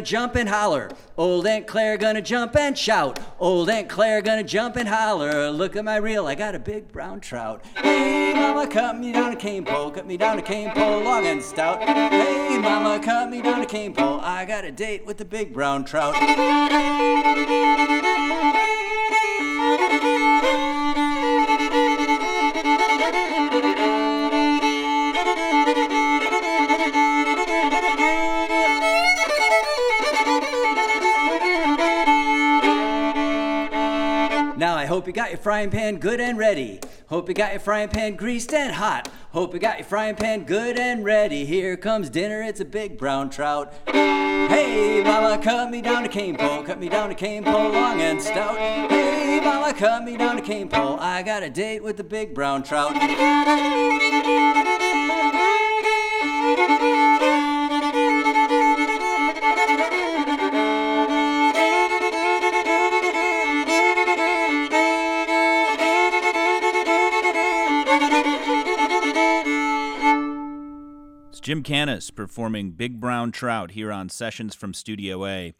Gonna 0.00 0.06
jump 0.06 0.34
and 0.34 0.48
holler. 0.48 0.88
Old 1.18 1.46
Aunt 1.46 1.66
Claire 1.66 1.98
gonna 1.98 2.22
jump 2.22 2.56
and 2.56 2.78
shout. 2.78 3.18
Old 3.38 3.68
Aunt 3.68 3.90
Claire 3.90 4.22
gonna 4.22 4.42
jump 4.42 4.76
and 4.76 4.88
holler. 4.88 5.50
Look 5.50 5.76
at 5.76 5.84
my 5.84 5.96
reel, 5.96 6.26
I 6.26 6.34
got 6.34 6.54
a 6.54 6.58
big 6.58 6.90
brown 6.90 7.20
trout. 7.20 7.62
Hey, 7.76 8.32
mama, 8.34 8.66
cut 8.66 8.98
me 8.98 9.12
down 9.12 9.32
a 9.32 9.36
cane 9.36 9.66
pole, 9.66 9.90
cut 9.90 10.06
me 10.06 10.16
down 10.16 10.38
a 10.38 10.42
cane 10.42 10.70
pole, 10.70 11.02
long 11.02 11.26
and 11.26 11.42
stout. 11.42 11.82
Hey, 11.82 12.58
mama, 12.58 12.98
cut 13.04 13.28
me 13.28 13.42
down 13.42 13.60
a 13.60 13.66
cane 13.66 13.92
pole. 13.92 14.20
I 14.22 14.46
got 14.46 14.64
a 14.64 14.72
date 14.72 15.04
with 15.04 15.18
the 15.18 15.26
big 15.26 15.52
brown 15.52 15.84
trout. 15.84 16.14
You 35.10 35.14
got 35.14 35.30
your 35.30 35.38
frying 35.38 35.70
pan 35.70 35.96
good 35.96 36.20
and 36.20 36.38
ready. 36.38 36.78
Hope 37.08 37.28
you 37.28 37.34
got 37.34 37.50
your 37.50 37.58
frying 37.58 37.88
pan 37.88 38.14
greased 38.14 38.54
and 38.54 38.72
hot. 38.72 39.08
Hope 39.32 39.52
you 39.52 39.58
got 39.58 39.78
your 39.78 39.86
frying 39.88 40.14
pan 40.14 40.44
good 40.44 40.78
and 40.78 41.04
ready. 41.04 41.44
Here 41.44 41.76
comes 41.76 42.08
dinner, 42.08 42.40
it's 42.42 42.60
a 42.60 42.64
big 42.64 42.96
brown 42.96 43.28
trout. 43.28 43.74
Hey, 43.86 45.02
mama, 45.02 45.42
cut 45.42 45.68
me 45.68 45.82
down 45.82 46.04
a 46.04 46.08
cane 46.08 46.36
pole, 46.36 46.62
cut 46.62 46.78
me 46.78 46.88
down 46.88 47.10
a 47.10 47.16
cane 47.16 47.42
pole, 47.42 47.70
long 47.72 48.00
and 48.00 48.22
stout. 48.22 48.56
Hey, 48.56 49.40
mama, 49.42 49.74
cut 49.74 50.04
me 50.04 50.16
down 50.16 50.38
a 50.38 50.42
cane 50.42 50.68
pole. 50.68 50.96
I 51.00 51.24
got 51.24 51.42
a 51.42 51.50
date 51.50 51.82
with 51.82 51.96
the 51.96 52.04
big 52.04 52.32
brown 52.32 52.62
trout. 52.62 52.92
Jim 71.50 71.64
Canis 71.64 72.12
performing 72.12 72.70
Big 72.70 73.00
Brown 73.00 73.32
Trout 73.32 73.72
here 73.72 73.90
on 73.90 74.08
Sessions 74.08 74.54
from 74.54 74.72
Studio 74.72 75.26
A. 75.26 75.52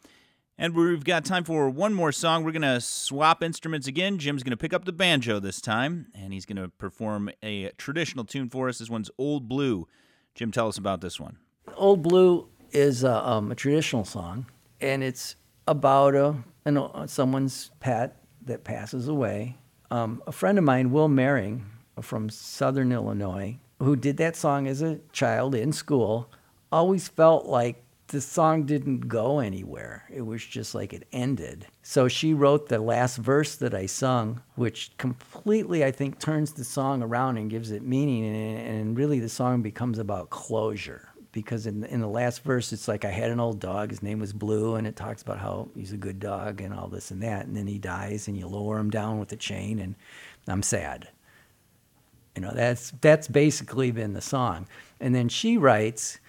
And 0.57 0.73
we've 0.73 1.03
got 1.03 1.25
time 1.25 1.43
for 1.43 1.69
one 1.69 1.93
more 1.93 2.13
song. 2.13 2.45
We're 2.45 2.53
going 2.53 2.61
to 2.61 2.79
swap 2.79 3.43
instruments 3.43 3.87
again. 3.87 4.17
Jim's 4.17 4.41
going 4.41 4.51
to 4.51 4.57
pick 4.57 4.71
up 4.71 4.85
the 4.85 4.93
banjo 4.93 5.37
this 5.41 5.59
time, 5.59 6.07
and 6.15 6.31
he's 6.31 6.45
going 6.45 6.55
to 6.55 6.69
perform 6.69 7.29
a 7.43 7.71
traditional 7.71 8.23
tune 8.23 8.49
for 8.49 8.69
us. 8.69 8.79
This 8.79 8.89
one's 8.89 9.11
Old 9.17 9.49
Blue. 9.49 9.85
Jim, 10.33 10.49
tell 10.49 10.69
us 10.69 10.77
about 10.77 11.01
this 11.01 11.19
one. 11.19 11.35
Old 11.75 12.03
Blue 12.03 12.47
is 12.71 13.03
a, 13.03 13.27
um, 13.27 13.51
a 13.51 13.55
traditional 13.55 14.05
song, 14.05 14.45
and 14.79 15.03
it's 15.03 15.35
about 15.67 16.15
a, 16.15 16.37
an, 16.63 16.77
uh, 16.77 17.05
someone's 17.05 17.69
pet 17.81 18.15
that 18.45 18.63
passes 18.63 19.09
away. 19.09 19.57
Um, 19.89 20.23
a 20.25 20.31
friend 20.31 20.57
of 20.57 20.63
mine, 20.63 20.91
Will 20.91 21.09
Mering, 21.09 21.65
from 22.01 22.29
Southern 22.29 22.93
Illinois, 22.93 23.59
who 23.81 23.95
did 23.95 24.17
that 24.17 24.35
song 24.35 24.67
as 24.67 24.81
a 24.81 24.99
child 25.11 25.55
in 25.55 25.73
school, 25.73 26.29
always 26.71 27.07
felt 27.07 27.45
like 27.45 27.83
the 28.07 28.21
song 28.21 28.63
didn't 28.63 29.07
go 29.07 29.39
anywhere. 29.39 30.03
It 30.13 30.21
was 30.21 30.45
just 30.45 30.75
like 30.75 30.93
it 30.93 31.07
ended. 31.11 31.65
So 31.81 32.07
she 32.07 32.33
wrote 32.33 32.67
the 32.67 32.79
last 32.79 33.17
verse 33.17 33.55
that 33.55 33.73
I 33.73 33.85
sung, 33.85 34.41
which 34.55 34.91
completely, 34.97 35.83
I 35.83 35.91
think, 35.91 36.19
turns 36.19 36.51
the 36.53 36.63
song 36.63 37.01
around 37.01 37.37
and 37.37 37.49
gives 37.49 37.71
it 37.71 37.83
meaning. 37.83 38.25
And, 38.25 38.67
and 38.67 38.97
really, 38.97 39.19
the 39.19 39.29
song 39.29 39.61
becomes 39.61 39.97
about 39.97 40.29
closure. 40.29 41.07
Because 41.31 41.65
in, 41.65 41.85
in 41.85 42.01
the 42.01 42.07
last 42.07 42.43
verse, 42.43 42.73
it's 42.73 42.89
like 42.89 43.05
I 43.05 43.11
had 43.11 43.31
an 43.31 43.39
old 43.39 43.61
dog. 43.61 43.89
His 43.91 44.03
name 44.03 44.19
was 44.19 44.33
Blue, 44.33 44.75
and 44.75 44.85
it 44.85 44.97
talks 44.97 45.21
about 45.21 45.39
how 45.39 45.69
he's 45.73 45.93
a 45.93 45.97
good 45.97 46.19
dog 46.19 46.59
and 46.59 46.73
all 46.73 46.89
this 46.89 47.09
and 47.11 47.23
that. 47.23 47.45
And 47.45 47.55
then 47.55 47.67
he 47.67 47.79
dies, 47.79 48.27
and 48.27 48.37
you 48.37 48.47
lower 48.47 48.77
him 48.77 48.89
down 48.89 49.17
with 49.17 49.31
a 49.31 49.37
chain, 49.37 49.79
and 49.79 49.95
I'm 50.47 50.61
sad. 50.61 51.07
You 52.35 52.41
know, 52.41 52.51
that's 52.53 52.91
that's 53.01 53.27
basically 53.27 53.91
been 53.91 54.13
the 54.13 54.21
song. 54.21 54.67
And 54.99 55.13
then 55.13 55.29
she 55.29 55.57
writes, 55.57 56.19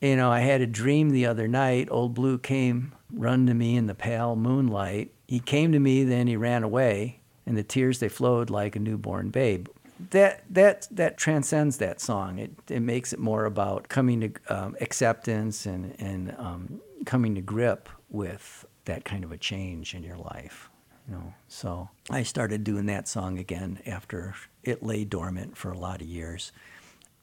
you 0.00 0.16
know, 0.16 0.30
I 0.30 0.40
had 0.40 0.60
a 0.60 0.66
dream 0.66 1.10
the 1.10 1.26
other 1.26 1.48
night. 1.48 1.88
Old 1.90 2.14
Blue 2.14 2.38
came 2.38 2.92
run 3.12 3.46
to 3.46 3.54
me 3.54 3.76
in 3.76 3.86
the 3.86 3.94
pale 3.94 4.36
moonlight. 4.36 5.12
He 5.28 5.38
came 5.38 5.72
to 5.72 5.78
me, 5.78 6.04
then 6.04 6.26
he 6.26 6.36
ran 6.36 6.62
away, 6.62 7.20
and 7.46 7.56
the 7.56 7.62
tears 7.62 8.00
they 8.00 8.08
flowed 8.08 8.50
like 8.50 8.76
a 8.76 8.78
newborn 8.78 9.30
babe. 9.30 9.68
That 10.10 10.42
that 10.50 10.88
that 10.90 11.16
transcends 11.16 11.76
that 11.78 12.00
song. 12.00 12.38
It 12.38 12.50
it 12.68 12.80
makes 12.80 13.12
it 13.12 13.20
more 13.20 13.44
about 13.44 13.88
coming 13.88 14.20
to 14.20 14.32
um, 14.54 14.76
acceptance 14.80 15.64
and 15.64 15.94
and 15.98 16.34
um, 16.38 16.80
coming 17.06 17.34
to 17.36 17.40
grip 17.40 17.88
with 18.10 18.66
that 18.84 19.04
kind 19.04 19.22
of 19.22 19.30
a 19.30 19.38
change 19.38 19.94
in 19.94 20.02
your 20.02 20.18
life. 20.18 20.68
You 21.08 21.14
know, 21.14 21.34
so 21.48 21.88
I 22.10 22.22
started 22.22 22.64
doing 22.64 22.86
that 22.86 23.08
song 23.08 23.38
again 23.38 23.80
after 23.86 24.34
it 24.62 24.82
lay 24.82 25.04
dormant 25.04 25.56
for 25.56 25.72
a 25.72 25.78
lot 25.78 26.00
of 26.00 26.06
years. 26.06 26.52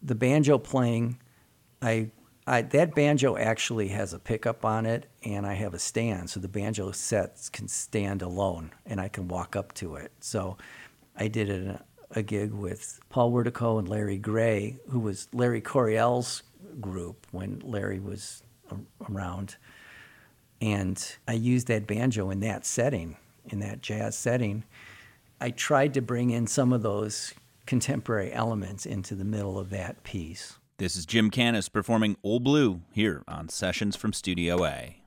The 0.01 0.15
banjo 0.15 0.57
playing, 0.57 1.17
I, 1.81 2.11
I 2.45 2.61
that 2.61 2.93
banjo 2.93 3.37
actually 3.37 3.89
has 3.89 4.13
a 4.13 4.19
pickup 4.19 4.65
on 4.65 4.85
it, 4.85 5.07
and 5.23 5.45
I 5.45 5.53
have 5.53 5.73
a 5.73 5.79
stand, 5.79 6.29
so 6.29 6.39
the 6.39 6.47
banjo 6.47 6.91
sets 6.91 7.49
can 7.49 7.67
stand 7.67 8.21
alone, 8.21 8.71
and 8.85 8.99
I 8.99 9.07
can 9.07 9.27
walk 9.27 9.55
up 9.55 9.73
to 9.75 9.95
it. 9.95 10.11
So, 10.19 10.57
I 11.15 11.27
did 11.27 11.49
a, 11.49 11.83
a 12.11 12.23
gig 12.23 12.51
with 12.53 12.99
Paul 13.09 13.31
Wertico 13.31 13.77
and 13.77 13.87
Larry 13.87 14.17
Gray, 14.17 14.77
who 14.89 14.99
was 14.99 15.27
Larry 15.33 15.61
Coryell's 15.61 16.43
group 16.79 17.27
when 17.31 17.59
Larry 17.63 17.99
was 17.99 18.41
around, 19.09 19.57
and 20.61 21.15
I 21.27 21.33
used 21.33 21.67
that 21.67 21.87
banjo 21.87 22.29
in 22.29 22.39
that 22.41 22.65
setting, 22.65 23.17
in 23.45 23.59
that 23.59 23.81
jazz 23.81 24.17
setting. 24.17 24.63
I 25.41 25.51
tried 25.51 25.93
to 25.93 26.01
bring 26.01 26.29
in 26.29 26.47
some 26.47 26.73
of 26.73 26.81
those 26.81 27.33
contemporary 27.65 28.33
elements 28.33 28.85
into 28.85 29.15
the 29.15 29.23
middle 29.23 29.57
of 29.59 29.69
that 29.69 30.03
piece. 30.03 30.57
This 30.77 30.95
is 30.95 31.05
Jim 31.05 31.29
Canis 31.29 31.69
performing 31.69 32.17
Old 32.23 32.43
Blue 32.43 32.81
here 32.91 33.23
on 33.27 33.49
Sessions 33.49 33.95
from 33.95 34.13
Studio 34.13 34.65
A. 34.65 34.98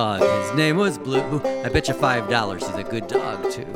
dog. 0.00 0.42
His 0.42 0.56
name 0.56 0.76
was 0.76 0.96
Blue. 0.96 1.42
I 1.44 1.68
bet 1.68 1.86
you 1.88 1.94
five 1.94 2.28
dollars 2.30 2.66
he's 2.66 2.76
a 2.76 2.82
good 2.82 3.06
dog, 3.06 3.50
too. 3.50 3.66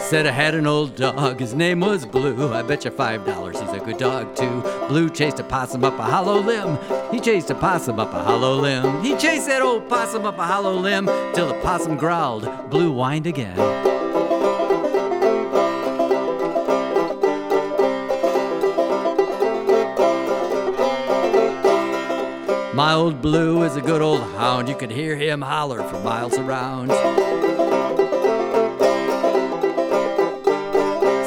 Said 0.00 0.26
I 0.26 0.32
had 0.32 0.54
an 0.54 0.66
old 0.66 0.96
dog, 0.96 1.38
his 1.38 1.54
name 1.54 1.80
was 1.80 2.04
Blue. 2.04 2.52
I 2.52 2.62
bet 2.62 2.84
you 2.84 2.90
five 2.90 3.24
dollars 3.24 3.60
he's 3.60 3.70
a 3.70 3.78
good 3.78 3.98
dog, 3.98 4.34
too. 4.34 4.60
Blue 4.88 5.08
chased 5.08 5.38
a 5.38 5.44
possum 5.44 5.84
up 5.84 5.96
a 6.00 6.02
hollow 6.02 6.40
limb. 6.40 6.78
He 7.12 7.20
chased 7.20 7.50
a 7.50 7.54
possum 7.54 8.00
up 8.00 8.12
a 8.12 8.22
hollow 8.22 8.56
limb. 8.56 9.00
He 9.04 9.16
chased 9.16 9.46
that 9.46 9.62
old 9.62 9.88
possum 9.88 10.24
up 10.24 10.38
a 10.38 10.44
hollow 10.44 10.74
limb 10.74 11.06
till 11.32 11.46
the 11.46 11.60
possum 11.62 11.96
growled. 11.96 12.44
Blue 12.70 12.92
whined 12.92 13.28
again. 13.28 13.93
My 22.74 22.92
old 22.92 23.22
blue 23.22 23.62
is 23.62 23.76
a 23.76 23.80
good 23.80 24.02
old 24.02 24.22
hound. 24.32 24.68
You 24.68 24.74
could 24.74 24.90
hear 24.90 25.14
him 25.14 25.40
holler 25.40 25.80
for 25.84 26.00
miles 26.00 26.36
around. 26.36 26.90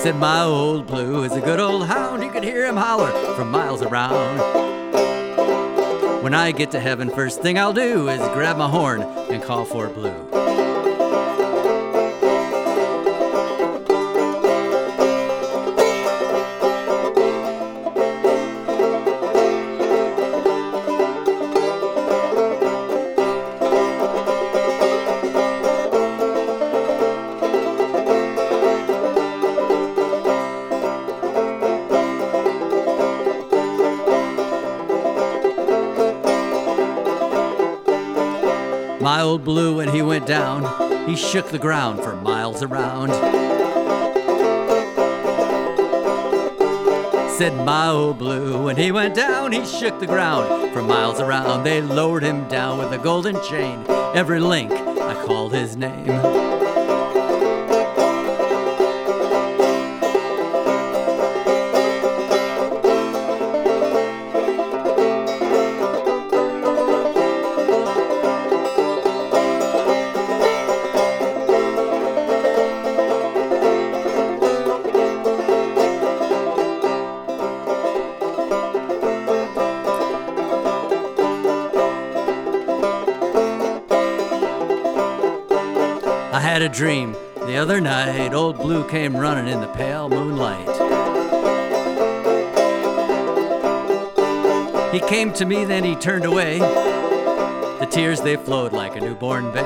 Said 0.02 0.18
my 0.18 0.42
old 0.42 0.88
blue 0.88 1.24
is 1.24 1.32
a 1.32 1.40
good 1.40 1.62
old 1.62 1.88
hound. 1.88 2.22
You 2.22 2.32
could 2.32 2.44
hear 2.44 2.66
him 2.66 2.76
holler 2.76 3.14
from 3.36 3.50
miles 3.50 3.82
around. 3.82 4.40
When 6.22 6.34
I 6.34 6.52
get 6.52 6.72
to 6.72 6.82
heaven, 6.82 7.10
first 7.10 7.42
thing 7.42 7.58
I'll 7.58 7.72
do 7.72 8.10
is 8.10 8.20
grab 8.34 8.58
my 8.58 8.68
horn 8.68 9.04
and 9.04 9.42
call 9.42 9.64
for 9.64 9.88
blue. 9.88 10.27
He 41.08 41.16
shook 41.16 41.48
the 41.50 41.58
ground 41.58 42.04
for 42.04 42.18
miles 42.18 42.62
around. 42.62 43.12
Said 47.38 47.56
my 47.66 48.12
blue, 48.12 48.64
when 48.64 48.76
he 48.76 48.92
went 48.92 49.16
down, 49.16 49.54
he 49.54 49.66
shook 49.66 50.00
the 50.00 50.08
ground 50.08 50.74
for 50.74 50.82
miles 50.82 51.22
around. 51.22 51.64
They 51.64 51.82
lowered 51.82 52.24
him 52.24 52.46
down 52.50 52.78
with 52.78 52.92
a 52.92 52.98
golden 52.98 53.42
chain. 53.44 53.86
Every 54.14 54.42
link, 54.42 54.72
I 54.72 55.14
called 55.26 55.54
his 55.54 55.78
name. 55.78 56.57
A 86.68 86.70
dream 86.70 87.16
the 87.46 87.56
other 87.56 87.80
night. 87.80 88.34
Old 88.34 88.58
Blue 88.58 88.86
came 88.90 89.16
running 89.16 89.48
in 89.48 89.62
the 89.62 89.68
pale 89.68 90.10
moonlight. 90.10 90.68
He 94.94 95.00
came 95.00 95.32
to 95.34 95.46
me, 95.46 95.64
then 95.64 95.86
he 95.86 95.96
turned 95.96 96.26
away. 96.26 96.60
The 96.60 97.88
tears 97.90 98.20
they 98.20 98.36
flowed 98.36 98.74
like 98.74 98.98
a 98.98 99.00
newborn 99.00 99.54
babe. 99.54 99.64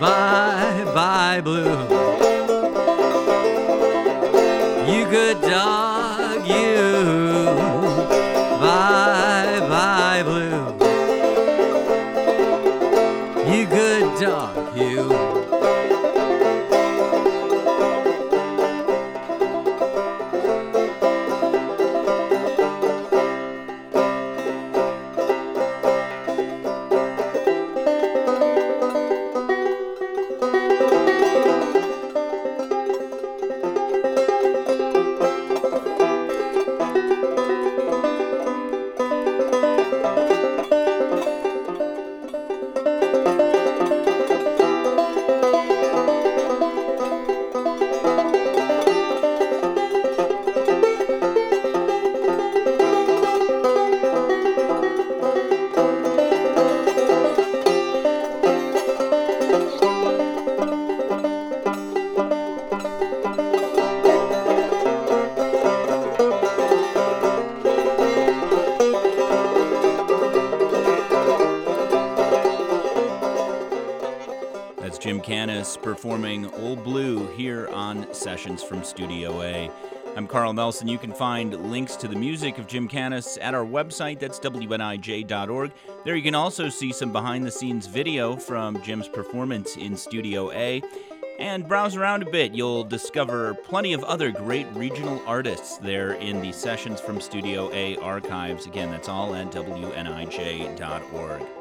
Bye, 0.00 0.82
bye, 0.92 1.40
Blue. 1.44 1.95
Performing 75.96 76.44
Old 76.56 76.84
Blue 76.84 77.26
here 77.36 77.68
on 77.68 78.12
Sessions 78.12 78.62
from 78.62 78.84
Studio 78.84 79.40
A. 79.40 79.70
I'm 80.14 80.26
Carl 80.26 80.52
Nelson. 80.52 80.88
You 80.88 80.98
can 80.98 81.10
find 81.10 81.70
links 81.70 81.96
to 81.96 82.06
the 82.06 82.14
music 82.14 82.58
of 82.58 82.66
Jim 82.66 82.86
Canis 82.86 83.38
at 83.38 83.54
our 83.54 83.64
website. 83.64 84.18
That's 84.18 84.38
WNIJ.org. 84.38 85.72
There 86.04 86.14
you 86.14 86.22
can 86.22 86.34
also 86.34 86.68
see 86.68 86.92
some 86.92 87.12
behind 87.12 87.46
the 87.46 87.50
scenes 87.50 87.86
video 87.86 88.36
from 88.36 88.82
Jim's 88.82 89.08
performance 89.08 89.78
in 89.78 89.96
Studio 89.96 90.52
A. 90.52 90.82
And 91.38 91.66
browse 91.66 91.96
around 91.96 92.22
a 92.22 92.30
bit. 92.30 92.52
You'll 92.52 92.84
discover 92.84 93.54
plenty 93.54 93.94
of 93.94 94.04
other 94.04 94.30
great 94.30 94.66
regional 94.74 95.22
artists 95.26 95.78
there 95.78 96.12
in 96.12 96.42
the 96.42 96.52
Sessions 96.52 97.00
from 97.00 97.22
Studio 97.22 97.72
A 97.72 97.96
archives. 97.96 98.66
Again, 98.66 98.90
that's 98.90 99.08
all 99.08 99.34
at 99.34 99.50
WNIJ.org. 99.50 101.55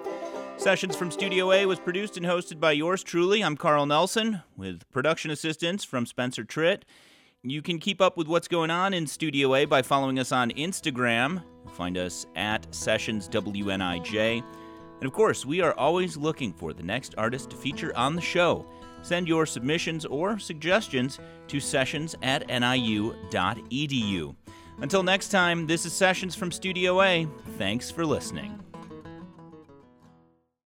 Sessions 0.66 0.96
from 0.96 1.12
Studio 1.12 1.52
A 1.52 1.68
was 1.68 1.80
produced 1.80 2.18
and 2.18 2.26
hosted 2.26 2.60
by 2.60 2.72
yours 2.72 3.04
truly. 3.04 3.44
I'm 3.44 3.56
Carl 3.56 3.86
Nelson 3.86 4.42
with 4.58 4.82
production 4.92 5.30
assistance 5.30 5.84
from 5.84 6.08
Spencer 6.08 6.44
Tritt. 6.44 6.82
You 7.44 7.62
can 7.62 7.78
keep 7.78 8.02
up 8.02 8.18
with 8.18 8.28
what's 8.28 8.48
going 8.48 8.72
on 8.72 8.92
in 8.92 9.06
Studio 9.06 9.54
A 9.54 9.66
by 9.66 9.84
following 9.84 10.18
us 10.18 10.32
on 10.32 10.50
Instagram. 10.50 11.44
Find 11.76 12.00
us 12.00 12.26
at 12.36 12.66
Sessions 12.74 13.30
WNIJ. 13.30 14.44
And 15.02 15.06
of 15.06 15.14
course, 15.14 15.46
we 15.46 15.62
are 15.62 15.76
always 15.76 16.18
looking 16.18 16.52
for 16.52 16.74
the 16.74 16.82
next 16.82 17.14
artist 17.16 17.52
to 17.52 17.56
feature 17.56 17.96
on 17.96 18.16
the 18.16 18.22
show. 18.22 18.66
Send 19.04 19.28
your 19.28 19.46
submissions 19.46 20.04
or 20.04 20.40
suggestions 20.40 21.20
to 21.48 21.60
sessions 21.60 22.16
at 22.24 22.48
niu.edu. 22.48 24.36
Until 24.82 25.04
next 25.04 25.30
time, 25.30 25.68
this 25.68 25.86
is 25.86 25.94
Sessions 25.94 26.34
from 26.34 26.52
Studio 26.52 27.04
A. 27.04 27.28
Thanks 27.60 27.92
for 27.92 28.04
listening. 28.04 28.65